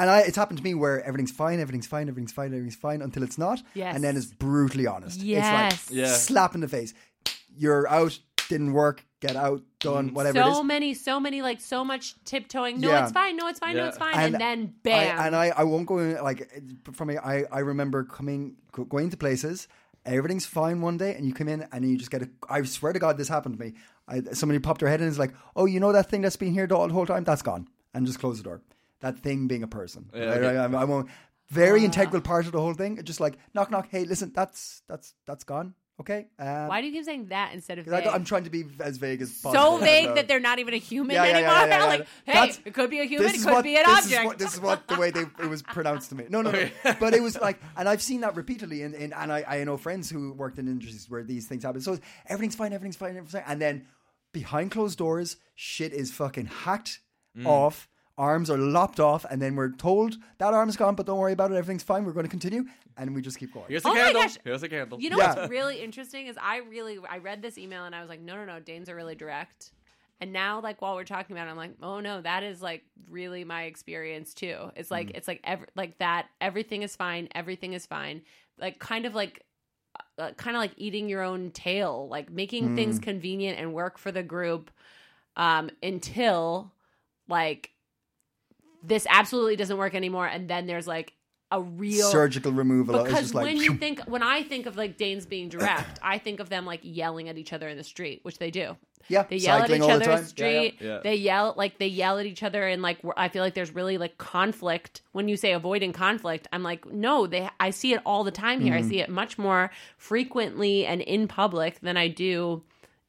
[0.00, 3.02] And I, it's happened to me where everything's fine, everything's fine, everything's fine, everything's fine
[3.02, 3.62] until it's not.
[3.74, 3.94] Yes.
[3.94, 5.20] And then it's brutally honest.
[5.20, 5.74] Yes.
[5.74, 6.12] It's like Yeah.
[6.14, 6.94] slap in the face.
[7.56, 10.14] You're out, didn't work, get out, done, mm.
[10.14, 10.56] whatever it is.
[10.56, 12.80] so many, so many, like so much tiptoeing.
[12.80, 13.02] No, Yeah.
[13.04, 13.36] it's fine.
[13.36, 13.76] No, it's fine.
[13.76, 13.88] No, Yeah.
[13.88, 14.14] it's fine.
[14.16, 15.18] And, then bam.
[15.18, 16.50] I, and I, I won't go in like
[16.94, 17.18] from me.
[17.18, 19.68] I, I remember coming go- going to places.
[20.06, 22.30] Everything's fine one day, and you come in and you just get a.
[22.48, 23.74] I swear to God, this happened to me.
[24.08, 26.36] I, somebody popped their head in and is like, "Oh, you know that thing that's
[26.36, 27.22] been here the whole whole time?
[27.24, 28.62] That's gone." And just close the door.
[29.00, 30.10] That thing being a person.
[30.14, 30.56] Yeah, I, okay.
[30.58, 31.08] I, I won't.
[31.48, 33.02] Very integral part of the whole thing.
[33.02, 33.88] Just like knock knock.
[33.90, 35.74] Hey, listen, that's that's that's gone.
[36.00, 36.28] Okay.
[36.38, 38.14] Um, Why do you keep saying that instead of 'cause I, vague?
[38.14, 39.78] am trying to be as vague as possible.
[39.78, 41.52] so vague So- that they're not even a human Yeah, yeah, yeah, anymore.
[41.68, 43.26] yeah, yeah, like, hey, That's- it could be a human.
[43.34, 44.20] It could what- be an this object.
[44.22, 46.24] Is what, this is what the way they, it was pronounced to me.
[46.30, 46.70] No, no, no.
[47.00, 49.76] but it was like, and I've seen that repeatedly, in, in, and I, I know
[49.76, 51.82] friends who worked in industries where these things happen.
[51.82, 53.86] So everything's fine, everything's fine, everything's fine, and then
[54.32, 57.00] behind closed doors, shit is fucking hacked
[57.36, 57.44] Mm.
[57.46, 57.89] off.
[58.20, 61.50] Arms are lopped off, and then we're told that arm's gone, but don't worry about
[61.50, 61.54] it.
[61.56, 62.04] Everything's fine.
[62.04, 62.64] We're going to continue,
[62.98, 63.66] and we just keep going.
[63.68, 64.22] Here's a Oh my candle.
[64.22, 64.36] gosh.
[64.44, 65.00] Here's a candle.
[65.00, 65.34] You know Yeah.
[65.36, 68.36] what's really interesting is I really I read this email and I was like, no,
[68.36, 69.70] no, no, Danes are really direct.
[70.20, 72.82] And now, like while we're talking about it, I'm like, oh no, that is like
[73.08, 74.70] really my experience too.
[74.76, 76.26] It's like it's like ev- like that.
[76.42, 77.28] Everything is fine.
[77.34, 78.20] Everything is fine.
[78.58, 79.42] Like kind of like
[80.18, 84.12] uh, kind of like eating your own tail, like making things convenient and work for
[84.12, 84.70] the group
[85.38, 86.70] um, until
[87.28, 87.70] like
[88.82, 90.26] this absolutely doesn't work anymore.
[90.26, 91.14] And then there's like
[91.50, 92.94] a real Surgical removal.
[92.96, 95.98] It's because just like when you think when I think of like Danes being direct,
[96.02, 98.76] I think of them like yelling at each other in the street, which they do.
[99.08, 100.76] yeah, They yell at each other the in the street.
[100.80, 101.00] Yeah, yeah.
[101.02, 103.98] They yell like they yell at each other and like I feel like there's really
[103.98, 106.46] like conflict when you say avoiding conflict.
[106.52, 108.74] I'm like no, they I see it all the time here.
[108.74, 108.88] I mm-hmm.
[108.88, 112.62] see it much more frequently and in public than I do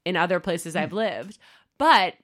[0.03, 0.93] in other places I've mm.
[0.93, 1.38] lived.
[1.77, 2.15] But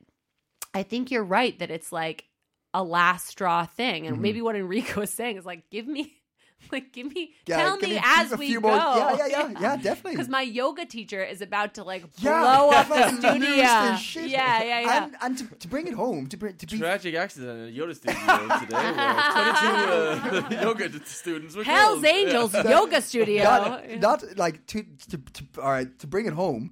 [0.73, 2.26] I think you're right that it's like
[2.73, 6.13] a last straw thing, and maybe what Enrico is saying is like, give me,
[6.71, 8.59] like, give me, Yeah, tell give me me as we go.
[8.61, 10.11] more- yeah, yeah, yeah, yeah, definitely.
[10.11, 13.49] Because my yoga teacher is about to like Yeah, blow up the studio.
[13.49, 15.03] Yeah, yeah, yeah.
[15.05, 17.69] And, and to, to bring it home, to bring to be Tragic accident in a
[17.69, 18.15] yoga studio
[18.59, 22.05] today 22 uh, yoga students were Hell's killed.
[22.05, 23.43] Angels yoga studio.
[23.43, 26.71] not, not like to, to, to all right to bring it home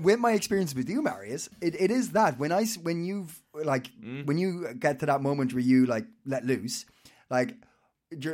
[0.00, 3.42] with my experience with you marius it, it is that when i s- when you've
[3.64, 4.24] like mm.
[4.26, 6.84] when you get to that moment where you like let loose
[7.30, 7.56] like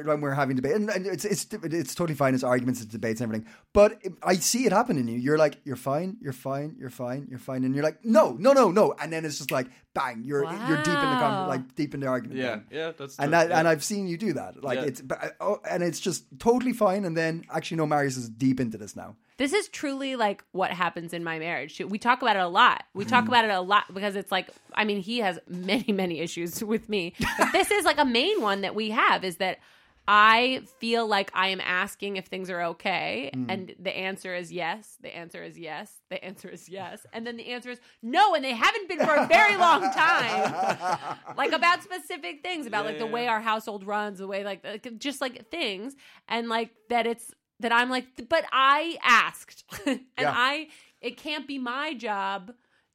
[0.04, 3.22] when we're having debate and, and it's it's it's totally fine it's arguments it's debates
[3.22, 6.76] and everything but i see it happen in you you're like you're fine you're fine
[6.78, 9.50] you're fine you're fine and you're like no no no no and then it's just
[9.50, 12.64] like bang you're you're deep in the con- like deep in the argument Yeah, then.
[12.70, 13.58] yeah, that's and that, yeah.
[13.58, 14.62] and I've seen you do that.
[14.62, 14.84] Like Yeah.
[14.86, 17.04] it's, but, oh, and it's just totally fine.
[17.04, 19.16] And then actually, no, Marius is deep into this now.
[19.42, 21.82] This is truly like what happens in my marriage.
[21.84, 22.84] We talk about it a lot.
[22.94, 26.20] We talk about it a lot because it's like, I mean, he has many, many
[26.20, 27.14] issues with me.
[27.38, 29.58] But this is like a main one that we have is that
[30.06, 33.46] I feel like I am asking if things are okay, Mm.
[33.48, 34.96] and the answer is yes.
[35.00, 35.92] The answer is yes.
[36.08, 39.14] The answer is yes, and then the answer is no, and they haven't been for
[39.14, 40.98] a very long time.
[41.36, 44.64] like about specific things, about like the way our household runs, the way like,
[44.98, 45.94] just like things,
[46.28, 50.32] and like that it's that I'm like, but I asked, and Yeah.
[50.34, 50.68] I
[51.00, 52.52] it can't be my job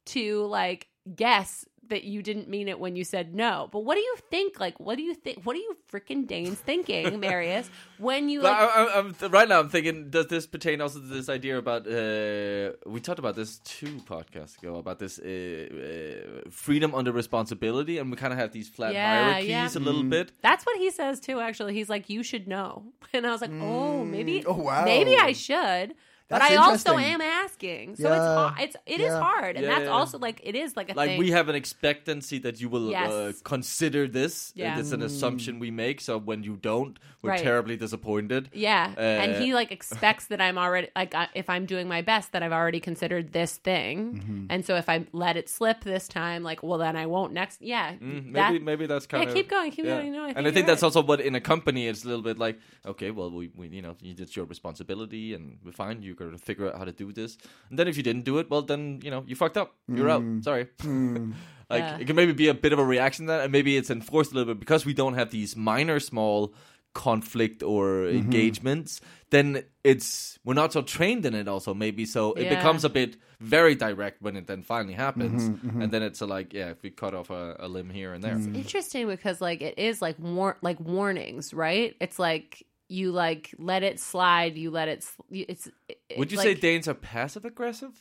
[0.07, 3.69] to like guess that you didn't mean it when you said no.
[3.71, 4.59] But what do you think?
[4.59, 5.43] Like, what do you think?
[5.43, 8.55] What are you freaking Danes thinking, Marius, when you like?
[8.57, 9.59] I, I, I'm right now.
[9.59, 11.87] I'm thinking, does this pertain also to this idea about?
[11.87, 17.97] Uh, we talked about this two podcasts ago about this uh, uh, freedom under responsibility,
[17.97, 19.69] and we kind of have these flat Yeah, hierarchies yeah.
[19.75, 20.31] a little bit.
[20.41, 21.39] That's what he says too.
[21.39, 24.85] Actually, he's like, "You should know," and I was like, "Oh, maybe, Oh, wow.
[24.85, 25.95] maybe I should."
[26.29, 28.35] But I also am asking, so it's Yeah.
[28.35, 28.59] hard.
[28.59, 29.19] It's it is Yeah.
[29.21, 29.91] hard, and Yeah, that's yeah.
[29.99, 31.19] also like it is like a Like thing.
[31.19, 34.51] we have an expectancy that you will uh, consider this.
[34.55, 34.77] Yeah.
[34.79, 36.01] It's an assumption we make.
[36.01, 37.39] So when you don't, we're Right.
[37.43, 38.49] terribly disappointed.
[38.53, 42.01] Yeah, and Uh, he like expects that I'm already like I- if I'm doing my
[42.01, 44.45] best that I've already considered this thing, Mm-hmm.
[44.51, 47.61] and so if I let it slip this time, like well then I won't next.
[47.61, 50.33] Yeah, Mm, that- maybe maybe that's kind Yeah, of keep going, keep going, no, I
[50.35, 50.87] and I think that's right.
[50.87, 53.81] also what in a company it's a little bit like okay, well we, we you
[53.81, 56.16] know it's your responsibility and we find fine.
[56.19, 57.37] You're gonna figure out how to do this,
[57.69, 59.75] and then if you didn't do it, well then you know you fucked up.
[59.87, 60.21] You're out.
[60.21, 60.43] Mm.
[60.43, 60.65] Sorry.
[60.79, 61.33] Mm.
[61.69, 61.97] like Yeah.
[61.97, 64.31] it can maybe be a bit of a reaction to that, and maybe it's enforced
[64.31, 66.53] a little bit because we don't have these minor small
[66.93, 68.17] conflict or mm-hmm.
[68.17, 68.99] engagements
[69.29, 72.55] then it's we're not so trained in it also maybe so it Yeah.
[72.55, 75.81] becomes a bit very direct when it then finally happens mm-hmm, mm-hmm.
[75.83, 78.23] and then it's a like yeah if we cut off a, a limb here and
[78.23, 78.47] there mm.
[78.47, 81.95] it's interesting because like it is like war- like warnings, right?
[81.99, 85.03] It's like you like let it slide, you let it.
[85.03, 85.69] Sl- it's.
[85.89, 87.91] it's would you like, say danes are passive aggressive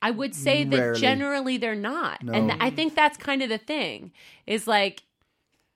[0.00, 4.12] I would say that generally they're not, and I think that's kind of the thing.
[4.46, 5.02] Is like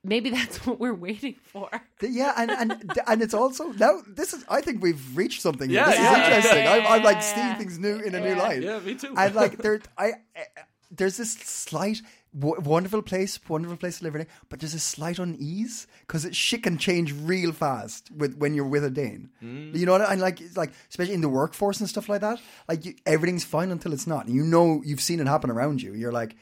[0.05, 1.69] maybe that's what we're waiting for.
[2.01, 5.69] Yeah, and and and it's also now this is I think we've reached something.
[5.69, 5.81] here.
[5.81, 6.65] Yeah, this yeah, is interesting.
[6.65, 7.59] yeah, yeah, I'm, I'm like yeah, seeing yeah.
[7.59, 8.63] things new in a new light.
[8.63, 10.45] yeah me too And like there, I, I
[10.91, 12.01] there's this slight
[12.39, 16.63] w- wonderful place, wonderful place to live in, but there's a slight unease because shit
[16.63, 19.31] can change real fast with when you're with a Dane.
[19.75, 20.01] You know what?
[20.03, 22.41] I- And like, like especially in the workforce and stuff like that.
[22.69, 24.29] Like you, everything's fine until it's not.
[24.29, 25.95] You know, you've seen it happen around you.
[25.95, 26.37] You're like.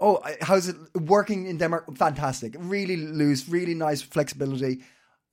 [0.00, 1.96] Oh, I- how's it working in Denmark?
[1.96, 4.82] Fantastic, really loose, really nice flexibility.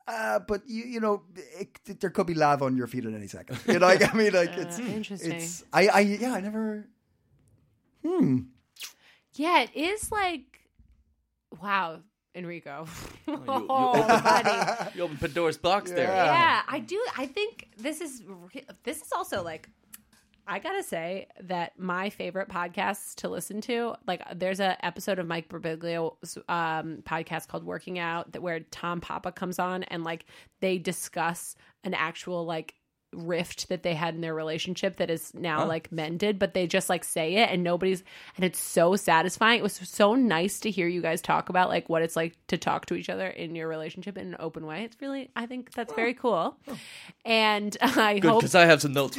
[0.07, 1.23] Uh, but you, you know,
[1.59, 3.57] it, there could be lava on your feet at any second.
[3.67, 5.31] You know, like, I mean, like it's interesting.
[5.31, 6.87] It's I, I, yeah, I never.
[9.33, 10.59] Yeah, it is like
[11.61, 11.99] wow,
[12.35, 12.87] Enrico.
[13.27, 17.01] you, you, Oh, opened, you opened pandora's box there yeah, I do.
[17.17, 18.23] I think this is
[18.83, 19.69] this is also like
[20.47, 25.27] I gotta say that my favorite podcasts to listen to, like there's a episode of
[25.27, 30.25] Mike Birbiglia's um, podcast called Working Out that where Tom Papa comes on and like
[30.59, 32.73] they discuss an actual like
[33.13, 36.89] rift that they had in their relationship that is now like mended, but they just
[36.89, 38.03] like say it and nobody's
[38.35, 39.59] and it's so satisfying.
[39.59, 42.57] It was so nice to hear you guys talk about like what it's like to
[42.57, 44.83] talk to each other in your relationship in an open way.
[44.83, 46.57] It's really I think that's very cool.
[47.25, 49.17] And I Good, hope because I have some notes.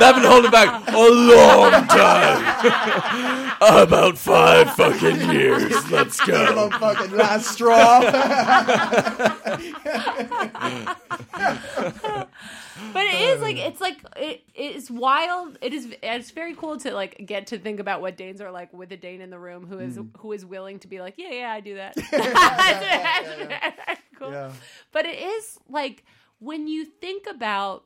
[0.00, 3.52] I've been holding back a long time.
[3.60, 5.90] About five fucking years.
[5.90, 6.70] Let's go.
[6.70, 8.00] Fucking last straw.
[12.92, 15.58] but it is like it's like it is wild.
[15.60, 18.72] It is it's very cool to like get to think about what Danes are like
[18.72, 20.08] with a Dane in the room who is mm.
[20.18, 21.96] who is willing to be like, yeah, yeah, I do that.
[24.18, 24.32] cool.
[24.32, 24.52] Yeah.
[24.92, 26.04] But it is like
[26.38, 27.84] when you think about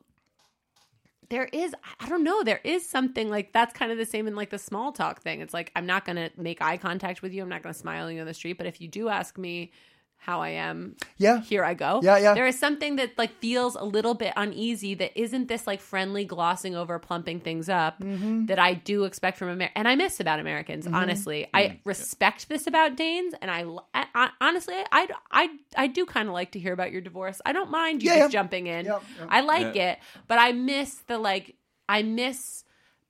[1.31, 4.37] there is I don't know, there is something like that's kind of the same in
[4.37, 5.40] like the small talk thing.
[5.40, 7.42] It's like I'm not going to make eye contact with you.
[7.42, 9.38] I'm not going to smile at you on the street, but if you do ask
[9.38, 9.72] me
[10.25, 11.41] how I am, Yeah.
[11.41, 11.99] here I go.
[12.01, 12.35] Yeah, yeah.
[12.35, 16.25] There is something that like feels a little bit uneasy that isn't this like friendly
[16.25, 18.47] glossing over, plumping things up Mm-hmm.
[18.47, 20.87] that I do expect from Amer- and I miss about Americans.
[20.87, 21.57] Honestly, Mm-hmm.
[21.57, 26.29] I respect this about Danes, and I, I, I honestly, I, I, I do kind
[26.29, 27.41] of like to hear about your divorce.
[27.45, 28.39] I don't mind you Yeah, just yeah.
[28.41, 28.87] jumping in.
[28.87, 29.27] Yeah, yeah.
[29.29, 31.57] I like it, but I miss the like.
[31.89, 32.63] I miss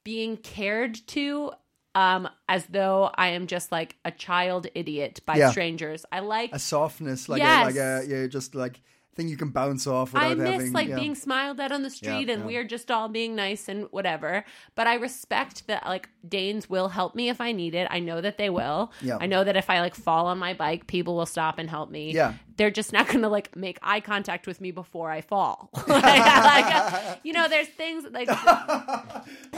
[0.02, 1.52] being cared to.
[1.94, 5.50] Um, as though I am just like a child idiot by Yeah.
[5.50, 6.06] strangers.
[6.10, 7.62] I like a softness, like Yes.
[7.62, 8.80] a, like a, yeah, just like
[9.14, 10.96] thing you can bounce off without I miss having like yeah.
[10.96, 12.46] being smiled at on the street and yeah.
[12.46, 14.44] we're just all being nice and whatever.
[14.74, 17.86] But I respect that like Danes will help me if I need it.
[17.90, 18.90] I know that they will.
[19.02, 19.18] Yeah.
[19.20, 21.90] I know that if I like fall on my bike, people will stop and help
[21.90, 22.12] me.
[22.12, 22.34] Yeah.
[22.56, 25.68] They're just not gonna like make eye contact with me before I fall.
[25.86, 28.28] like, like, you know, there's things like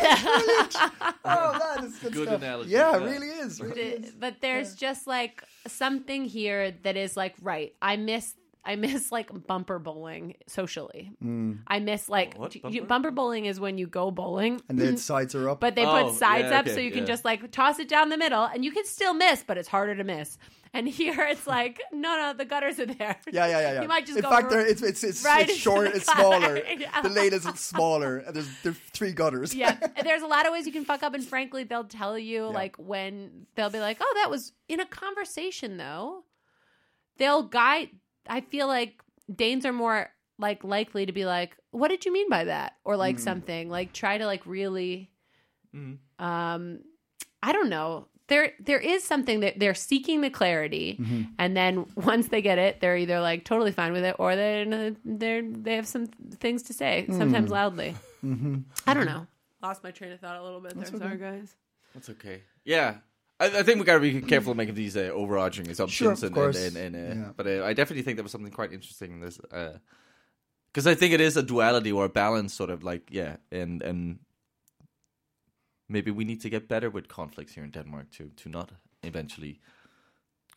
[1.27, 1.59] Oh,
[2.05, 2.43] good, Good stuff.
[2.43, 3.11] analogy, Yeah, it yeah.
[3.11, 3.61] really is.
[3.61, 4.11] Really is.
[4.13, 7.75] but there's just like something here that is like right.
[7.83, 8.35] I miss
[8.67, 11.11] I miss like bumper bowling socially.
[11.23, 11.59] Mm.
[11.67, 12.87] I miss like What, you- bumper?
[12.87, 15.61] bumper bowling is when you go bowling And the sides are up.
[15.61, 17.05] but they Oh, put sides yeah, up so okay, you can yeah.
[17.07, 19.95] just like toss it down the middle and you can still miss, but it's harder
[19.97, 20.39] to miss.
[20.73, 23.17] And here it's like, no, no, the gutters are there.
[23.31, 23.83] yeah, yeah, yeah, yeah.
[23.83, 25.91] You might just In go fact, r- there- it's it's it's, right it's into short,
[25.91, 26.41] the it's smaller.
[26.41, 26.63] gutter.
[26.79, 27.03] Yeah.
[27.03, 29.55] The lane is smaller, and there's there's three gutters.
[29.55, 32.47] yeah, there's a lot of ways you can fuck up, and frankly, they'll tell you
[32.51, 36.25] like when they'll be like, "Oh, that was in a conversation." Though
[37.19, 37.91] they'll guide.
[38.29, 39.03] I feel like
[39.35, 42.97] Danes are more like likely to be like, "What did you mean by that?" or
[42.97, 43.21] like mm.
[43.21, 45.11] something like try to like really,
[45.75, 45.99] mm.
[46.19, 46.81] um,
[47.43, 48.09] I don't know.
[48.27, 51.23] There, there is something that they're seeking the clarity, mm-hmm.
[51.39, 54.95] and then once they get it, they're either like totally fine with it, or they
[55.05, 57.17] they they have some things to say, mm.
[57.17, 57.95] sometimes loudly.
[58.25, 58.59] Mm-hmm.
[58.87, 59.15] I don't mm-hmm.
[59.15, 59.27] know.
[59.63, 60.99] Lost my train of thought a little bit there.
[60.99, 61.55] Sorry, guys.
[61.95, 62.43] That's okay.
[62.65, 62.97] Yeah.
[63.45, 66.77] I, I think we gotta be careful making these uh, overarching assumptions, of and, and,
[66.77, 67.33] and, and uh, Yeah.
[67.37, 69.39] but uh, I definitely think there was something quite interesting in this,
[70.73, 73.83] because I think it is a duality or a balance, sort of like yeah, and
[73.83, 74.19] and
[75.89, 78.71] maybe we need to get better with conflicts here in Denmark to to not
[79.03, 79.61] eventually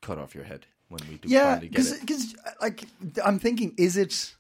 [0.02, 2.00] cut off your head when we do yeah finally get it.
[2.00, 2.86] because like
[3.26, 4.36] i'm thinking is it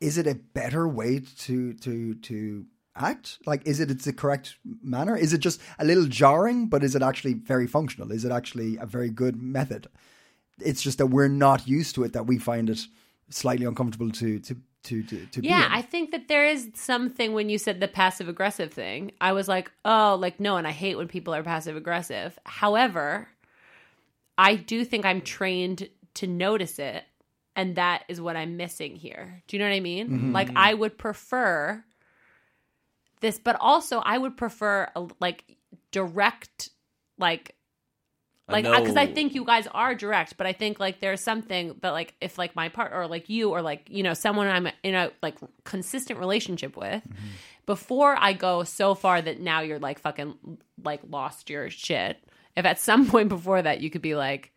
[0.00, 4.56] is it a better way to to to act like is it it's the correct
[4.82, 8.32] manner is it just a little jarring but is it actually very functional is it
[8.32, 9.86] actually a very good method
[10.60, 12.86] it's just that we're not used to it that we find it
[13.30, 14.56] slightly uncomfortable to to
[14.86, 15.68] to to, to be Yeah.
[15.70, 19.12] I think that there is something when you said the passive aggressive thing.
[19.20, 22.38] I was like, oh, like no, and I hate when people are passive aggressive.
[22.44, 23.28] However,
[24.38, 27.04] I do think I'm trained to notice it,
[27.54, 29.42] and that is what I'm missing here.
[29.48, 30.08] Do you know what I mean?
[30.08, 30.32] Mm-hmm.
[30.32, 31.84] Like I would prefer
[33.20, 35.56] this, but also I would prefer a, like
[35.90, 36.70] direct,
[37.18, 37.56] like
[38.48, 41.74] like because I, know- think you guys are direct, but I think like there's something
[41.80, 44.68] that like if like my partner or like you or like you know someone I'm
[44.84, 47.26] in a like consistent relationship with, mm-hmm.
[47.66, 52.18] before I go so far that now you're like fucking like lost your shit.
[52.56, 54.52] If at some point before that you could be like,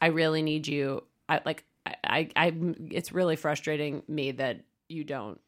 [0.00, 1.02] I really need you.
[1.28, 2.52] I like I I, I
[2.90, 5.40] it's really frustrating me that you don't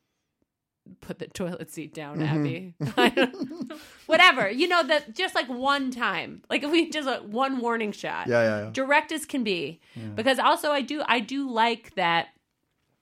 [1.01, 2.39] put the toilet seat down, mm-hmm.
[2.39, 2.75] Abby.
[2.97, 3.73] I don't-
[4.07, 4.51] Whatever.
[4.51, 6.43] You know that just like one time.
[6.51, 8.27] Like if we just like one warning shot.
[8.27, 8.71] Yeah, yeah, yeah.
[8.73, 9.81] Direct as can be.
[10.15, 12.29] Because also I do I do like that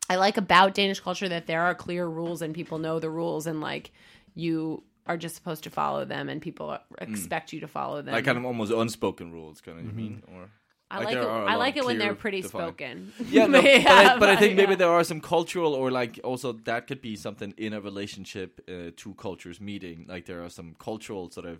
[0.08, 3.46] I like about Danish culture that there are clear rules and people know the rules
[3.46, 3.92] and like
[4.34, 6.80] you are just supposed to follow them and people mm.
[6.98, 8.14] expect you to follow them.
[8.14, 9.98] like kind of almost unspoken rules, kind of you mm-hmm.
[9.98, 10.50] mean, or
[10.92, 11.24] I like like, it.
[11.24, 13.12] are a I lot like it when they're pretty defined- spoken.
[13.30, 16.52] yeah, no, but, I, but I think maybe there are some cultural or like also
[16.64, 20.06] that could be something in a relationship, uh, two cultures meeting.
[20.08, 21.58] Like there are some cultural sort of,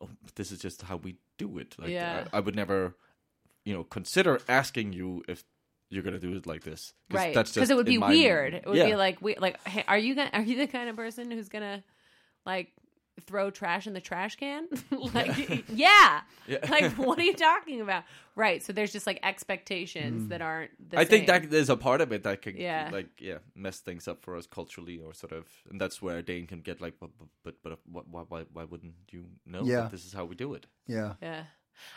[0.00, 1.76] oh, this is just how we do it.
[1.78, 2.24] Like Yeah.
[2.32, 2.94] I, I would never,
[3.64, 5.44] you know, consider asking you if
[5.90, 8.64] you're gonna do it like this, right That's because it would be my- weird it
[8.66, 8.86] would yeah.
[8.86, 11.48] be like we like hey, are you gonna are you the kind of person who's
[11.48, 11.82] gonna
[12.46, 12.68] like
[13.26, 14.66] throw trash in the trash can
[15.14, 16.20] like yeah.
[16.46, 16.58] Yeah.
[16.68, 20.28] like what are you talking about right so there's just like expectations hmm.
[20.28, 21.42] that aren't the I think same.
[21.42, 22.90] that there's a part of it that could, Yeah.
[22.92, 26.46] like, yeah, mess things up for us culturally, or sort of, and that's where Dane
[26.46, 27.10] can get like, but,
[27.44, 29.82] but, but, but why, why, why wouldn't you know Yeah.
[29.82, 30.66] that this is how we do it?
[30.86, 31.44] yeah Yeah.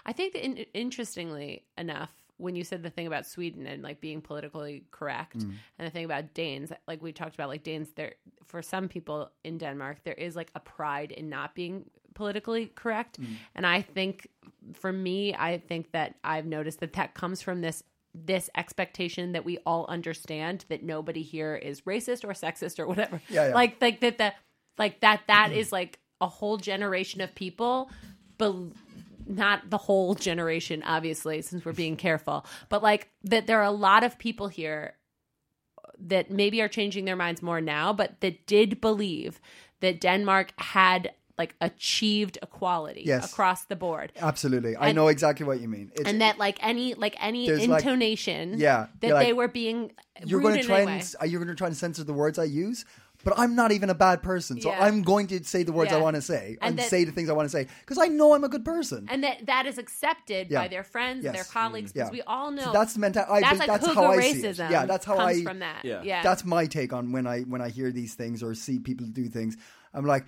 [0.05, 4.01] I think that in, interestingly enough, when you said the thing about Sweden and like
[4.01, 5.53] being politically correct, Mm.
[5.77, 8.15] and the thing about Danes, like we talked about, like Danes, there
[8.45, 13.19] for some people in Denmark, there is like a pride in not being politically correct,
[13.19, 13.35] Mm.
[13.55, 14.27] and I think
[14.73, 17.83] for me, I think that I've noticed that that comes from this
[18.15, 23.19] this expectation that we all understand that nobody here is racist or sexist or whatever.
[23.27, 23.55] Yeah, yeah.
[23.55, 24.33] Like like that the
[24.77, 27.89] like that that is like a whole generation of people
[28.37, 28.71] bel
[29.27, 33.71] not the whole generation obviously since we're being careful but like that there are a
[33.71, 34.95] lot of people here
[35.99, 39.39] that maybe are changing their minds more now but that did believe
[39.79, 43.31] that Denmark had like achieved equality Yes.
[43.31, 46.93] across the board absolutely i know exactly what you mean it's, and that like any
[46.93, 49.93] like any There's, like- intonation Yeah, that like, they were being
[50.25, 51.03] you're going to try and way.
[51.19, 52.85] are you going to try and censor the words I use?
[53.23, 54.59] But I'm not even a bad person.
[54.61, 54.83] So Yeah.
[54.83, 56.01] I'm going to say the words I Yeah.
[56.03, 58.07] want to say and, And that- say the things I want to say because I
[58.07, 59.07] know I'm a good person.
[59.09, 60.61] and that that is accepted Yeah.
[60.61, 61.33] by their friends, Yes.
[61.33, 61.95] their colleagues, mm.
[61.95, 62.13] because Yeah.
[62.13, 63.41] we all know So that's the mentality.
[63.41, 64.55] that's like that's cougar how I see it.
[64.57, 64.69] racism.
[64.71, 65.43] Yeah, that's how comes I.
[65.43, 65.83] from that.
[65.83, 66.01] Yeah.
[66.03, 66.21] yeah.
[66.23, 69.27] That's my take on when I when I hear these things or see people do
[69.29, 69.57] things.
[69.93, 70.25] I'm like,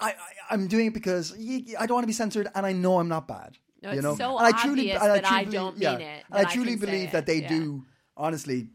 [0.00, 0.14] I, I
[0.50, 2.98] I'm doing it because y- y- I don't want to be censored, and I know
[2.98, 3.56] I'm not bad.
[3.82, 6.24] No, you it's know, so and obvious and that I truly- don't yeah, mean it,
[6.28, 7.48] And I that I truly can say believe it, that they yeah.
[7.48, 8.68] do honestly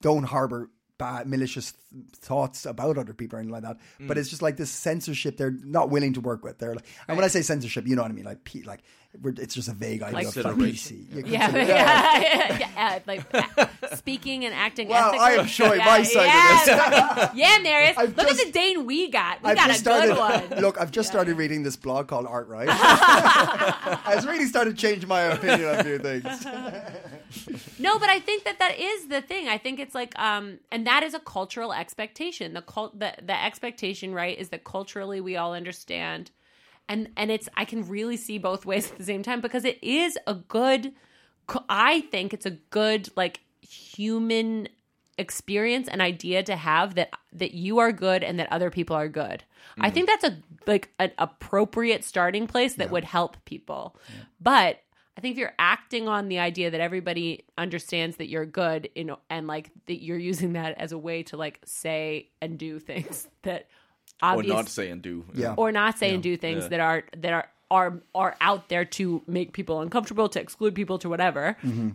[0.00, 3.78] don't harbor bad malicious th- thoughts about other people or anything like that.
[4.00, 4.08] Mm.
[4.08, 6.58] But it's just like this censorship they're not willing to work with.
[6.58, 8.82] They're like, and when I say censorship, you know what I mean, like P, like
[9.22, 10.54] we're, it's just a vague idea Like of like.
[10.56, 11.14] PC.
[11.14, 13.22] You yeah, yeah, yeah, yeah, like
[13.96, 14.88] speaking and acting.
[14.88, 15.24] Wow, ethically.
[15.26, 17.30] I am showing yeah, my side yeah, of this.
[17.34, 17.96] yeah, Marius.
[17.96, 19.42] I've Look just- at the Dane we got.
[19.42, 20.08] We I've got a just started.
[20.08, 20.18] good
[20.50, 20.60] one.
[20.60, 22.68] Look, I've just started reading this blog called Alt Right.
[22.70, 26.46] I've really started changing my opinion on a few things.
[27.78, 29.48] No, but I think that that is the thing.
[29.48, 32.54] I think it's like, um, and that is a cultural expectation.
[32.54, 36.30] The cult, the the expectation, right, is that culturally we all understand,
[36.88, 39.82] and and it's I can really see both ways at the same time because it
[39.82, 40.92] is a good.
[41.68, 44.68] I think it's a good like human
[45.18, 49.08] experience and idea to have that that you are good and that other people are
[49.08, 49.44] good.
[49.78, 53.96] I think that's a like an appropriate starting place that would help people.
[54.40, 54.80] But
[55.16, 59.04] I think if you're acting on the idea that everybody understands that you're good, you
[59.04, 62.78] know, and like that you're using that as a way to like say and do
[62.78, 63.66] things that
[64.22, 65.24] or not say and do.
[65.34, 65.54] Yeah.
[65.56, 66.68] or not say and do things Yeah.
[66.68, 70.98] that are that are are are out there to make people uncomfortable, to exclude people,
[70.98, 71.56] to whatever.
[71.64, 71.90] Mm-hmm.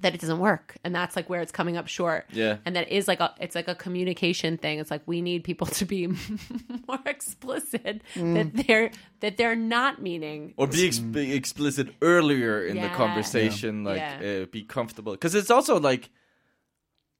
[0.00, 2.24] That it doesn't work, and that's like where it's coming up short.
[2.32, 2.56] Yeah.
[2.64, 4.78] and that is like a it's like a communication thing.
[4.78, 6.06] It's like we need people to be
[6.88, 8.90] more explicit that they're
[9.20, 10.54] that they're not meaning.
[10.56, 12.94] or be, ex- be explicit earlier in the Yeah.
[12.94, 14.42] conversation like Yeah.
[14.42, 16.08] Uh, be comfortable because it's also like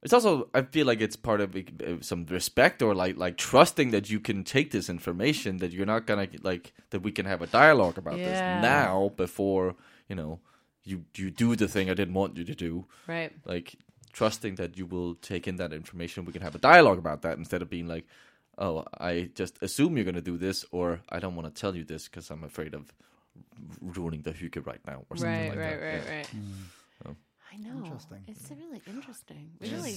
[0.03, 1.61] it's also i feel like it's part of uh,
[2.01, 6.07] some respect or like like trusting that you can take this information that you're not
[6.07, 8.29] gonna like that we can have a dialogue about Yeah.
[8.29, 9.77] this now before
[10.09, 10.41] you know
[10.85, 13.33] you you do the thing i didn't want you to do Right.
[13.45, 13.75] like
[14.13, 17.39] trusting that you will take in that information we can have a dialogue about that
[17.39, 18.07] instead of being like
[18.59, 21.75] oh i just assume you're going to do this or i don't want to tell
[21.77, 22.93] you this because i'm afraid of
[23.81, 25.93] ruining the hygge right now or something Right, like right, that.
[25.93, 26.17] right, Yeah.
[26.17, 26.29] right.
[27.05, 27.17] So.
[27.53, 27.85] I know.
[27.85, 28.25] Interesting.
[28.29, 29.51] It's really interesting.
[29.61, 29.95] We really,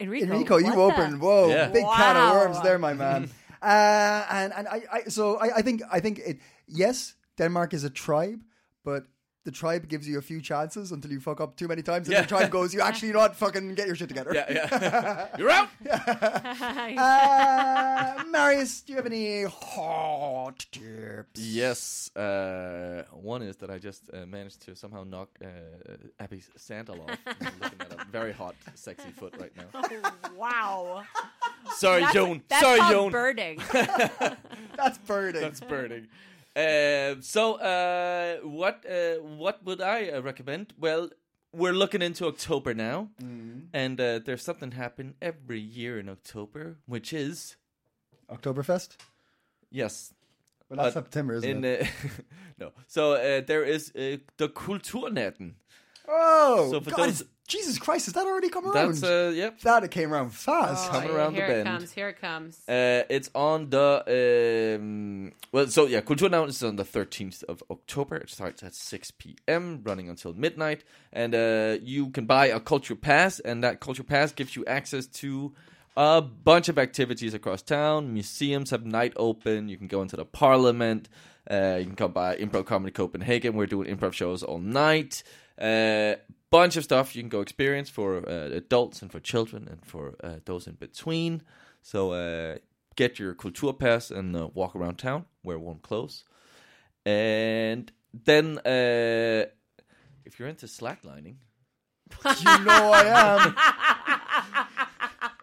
[0.00, 0.24] Enrico.
[0.32, 1.68] Enrico, you what the- opened whoa, Yeah.
[1.68, 3.28] big can of worms there, my man.
[3.62, 6.38] uh, and and I, I so I, I think I think it
[6.68, 8.40] yes, Denmark is a tribe,
[8.84, 9.06] but
[9.46, 12.14] the tribe gives you a few chances until you fuck up too many times, and
[12.14, 12.22] Yeah.
[12.22, 13.36] the tribe goes, "You actually not?
[13.36, 15.68] Fucking get your shit together." yeah yeah you're out
[17.06, 21.40] Uh, Marius, do you have any hot tips?
[21.40, 25.48] yes uh, one is that i just uh, managed to somehow knock uh,
[26.20, 29.68] abby's sandal off I'm looking at a very hot sexy foot right now
[30.36, 31.02] wow.
[31.76, 33.56] sorry That's, joan that's sorry called joan birding.
[34.76, 35.40] That's birding.
[35.42, 36.08] That's burning.
[36.56, 40.72] Um, so, uh, what uh, what would I uh, recommend?
[40.78, 41.10] Well,
[41.52, 43.10] we're looking into October now,
[43.74, 47.56] and uh, there's something happen every year in October, which is
[48.30, 48.96] Oktoberfest.
[49.70, 50.14] yes,
[50.70, 51.82] Well, that's Uh, September, isn't in it?
[51.82, 51.86] uh,
[52.58, 52.72] no.
[52.86, 55.54] So uh, there is uh, the Kulturnatten.
[56.08, 58.94] oh, so for God, those- Jesus Christ, has that already come around?
[58.94, 59.60] That's uh, yep.
[59.60, 60.90] that it came around fast.
[60.90, 61.52] Come around the bend.
[61.52, 61.92] here it comes.
[61.92, 62.68] Here it comes.
[62.68, 68.16] Uh, it's on the um, well, so yeah, Kulturnatten is on the thirteenth of October.
[68.16, 70.82] It starts at six p.m., running until midnight,
[71.12, 75.06] and uh, you can buy a culture pass, and that culture pass gives you access
[75.06, 75.54] to
[75.96, 78.12] a bunch of activities across town.
[78.12, 79.68] Museums have night open.
[79.68, 81.08] You can go into the Parliament.
[81.48, 83.54] Uh, you can come by Improv Comedy Copenhagen.
[83.54, 85.22] We're doing improv shows all night.
[85.58, 86.16] Uh,
[86.50, 90.14] bunch of stuff you can go experience for uh, adults and for children and for
[90.22, 91.42] uh, those in between.
[91.82, 92.56] So uh,
[92.96, 96.24] get your culture pass and uh, walk around town, wear warm clothes,
[97.04, 99.46] and then uh,
[100.24, 101.36] if you're into slacklining,
[102.24, 103.56] you know I am.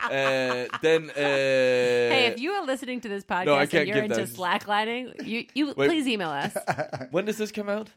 [0.04, 4.24] uh, then uh, Hey, if you are listening to this podcast can't and you're into
[4.24, 5.88] slacklining, you you Wait.
[5.88, 6.56] please email us.
[7.12, 7.90] when does this come out?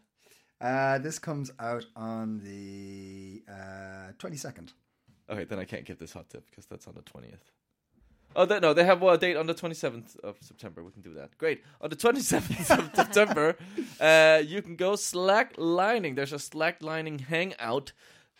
[0.61, 4.73] Uh, this comes out on the uh, 22nd.
[5.29, 7.51] Okay, then I can't give this hot tip because that's on the twentieth.
[8.35, 10.85] Oh they, no, they have a date on the twenty seventh of September.
[10.85, 11.37] We can do that.
[11.37, 11.65] Great.
[11.81, 13.57] On the twenty seventh of September,
[14.01, 16.15] uh, you can go slacklining.
[16.15, 17.93] There's a slacklining hangout.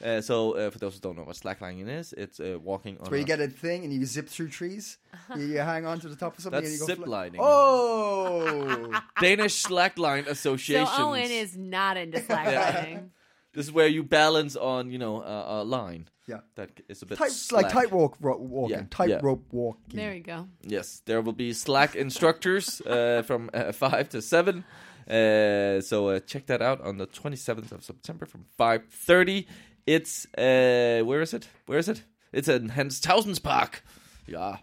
[0.05, 3.11] Uh, so uh, for those who don't know what slacklining is, it's uh, walking on.
[3.11, 4.99] Where you get a thing and you zip through trees.
[5.35, 7.19] you, you hang on to the top of something That's and you go zip fly-
[7.25, 7.41] lining.
[7.43, 9.01] Oh!
[9.21, 10.87] Danish Slackline association.
[10.87, 11.03] So Association.
[11.03, 13.09] Owen is not into slacklining.
[13.55, 16.09] This is where you balance on, you know, a, a line.
[16.29, 16.41] Yeah.
[16.57, 17.63] That is a bit Tight, slack.
[17.65, 19.59] like tightrope ro- walking, Yeah, tightrope yeah.
[19.59, 19.97] walking.
[19.97, 20.49] There you go.
[20.63, 24.65] Yes, there will be Slack instructors uh, from uh, five to seven.
[25.09, 29.47] Uh, so uh, check that out on the twenty seventh of September from five thirty.
[29.87, 31.49] It's uh, where is it?
[31.67, 32.03] Where is it?
[32.33, 33.83] It's in Hans Tavsens Park.
[34.27, 34.57] Yeah.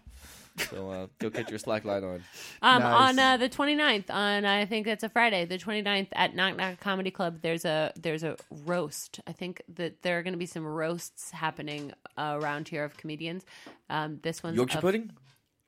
[0.70, 2.22] So uh, go get your Slack line on.
[2.62, 3.10] Um, Nice.
[3.10, 6.78] on uh, the 29th, on I think it's a Friday, the 29th at Knock Knock
[6.78, 7.38] Comedy Club.
[7.42, 9.18] There's a there's a roast.
[9.26, 12.96] I think that there are going to be some roasts happening uh, around here of
[12.96, 13.44] comedians.
[13.90, 15.10] Um, this one's Yorkshire of- pudding,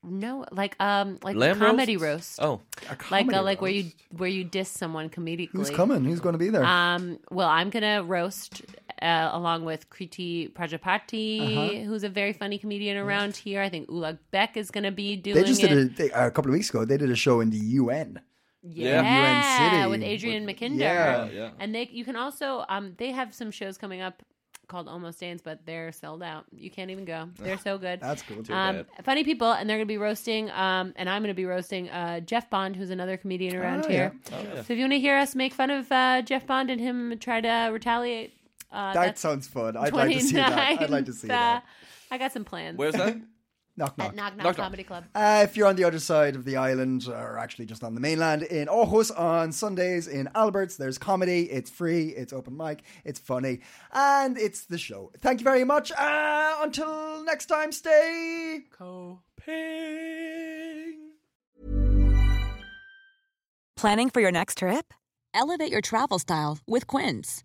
[0.04, 2.38] No, like um, like lamb comedy roasts?
[2.38, 2.42] roast.
[2.42, 5.48] Oh, like comedy uh, like where you where you diss someone comedically.
[5.50, 6.04] Who's coming?
[6.04, 6.64] Who's going to be there?
[6.64, 8.62] Um, well, I'm gonna roast
[9.02, 11.84] uh, along with Kriti Prajapati, Uh-huh.
[11.84, 13.60] who's a very funny comedian around here.
[13.62, 15.68] I think Ulag Beck is gonna be doing they just it.
[15.68, 16.84] did a, they, a couple of weeks ago.
[16.84, 18.20] They did a show in the UN.
[18.62, 20.78] yeah, UN City with Adrian McKinder.
[20.78, 21.24] yeah.
[21.26, 21.50] yeah.
[21.60, 24.22] And they you can also um they have some shows coming up
[24.68, 26.44] called Almost Dance, but they're sold out.
[26.52, 27.28] You can't even go.
[27.38, 28.00] They're so good.
[28.00, 28.42] That's cool.
[28.42, 28.52] Too.
[28.52, 31.44] Um, funny people, and they're going to be roasting, um, and I'm going to be
[31.44, 34.12] roasting uh, Jeff Bond, who's another comedian around Oh, here.
[34.28, 34.62] yeah.
[34.64, 37.16] So if you want to hear us make fun of uh, Jeff Bond and him
[37.20, 38.34] try to retaliate,
[38.70, 39.76] uh, that sounds fun.
[39.76, 40.80] I'd like to see that.
[40.80, 41.64] I'd like to see 29th, uh, that.
[42.10, 42.76] I got some plans.
[42.78, 43.16] where's that?
[43.78, 44.08] Knock knock.
[44.08, 44.56] At Knock Knock, Knock Knock.
[44.56, 45.04] Comedy Club.
[45.14, 48.00] Uh, if you're on the other side of the island, or actually just on the
[48.00, 51.42] mainland, in Aarhus on Sundays, in Alberts, there's comedy.
[51.50, 53.60] It's free, it's open mic, it's funny,
[53.92, 55.12] and it's the show.
[55.20, 55.92] Thank you very much.
[55.92, 58.62] Uh, until next time, stay.
[59.36, 60.94] Ping.
[63.76, 64.94] Planning for your next trip?
[65.34, 67.44] Elevate your travel style with Quince.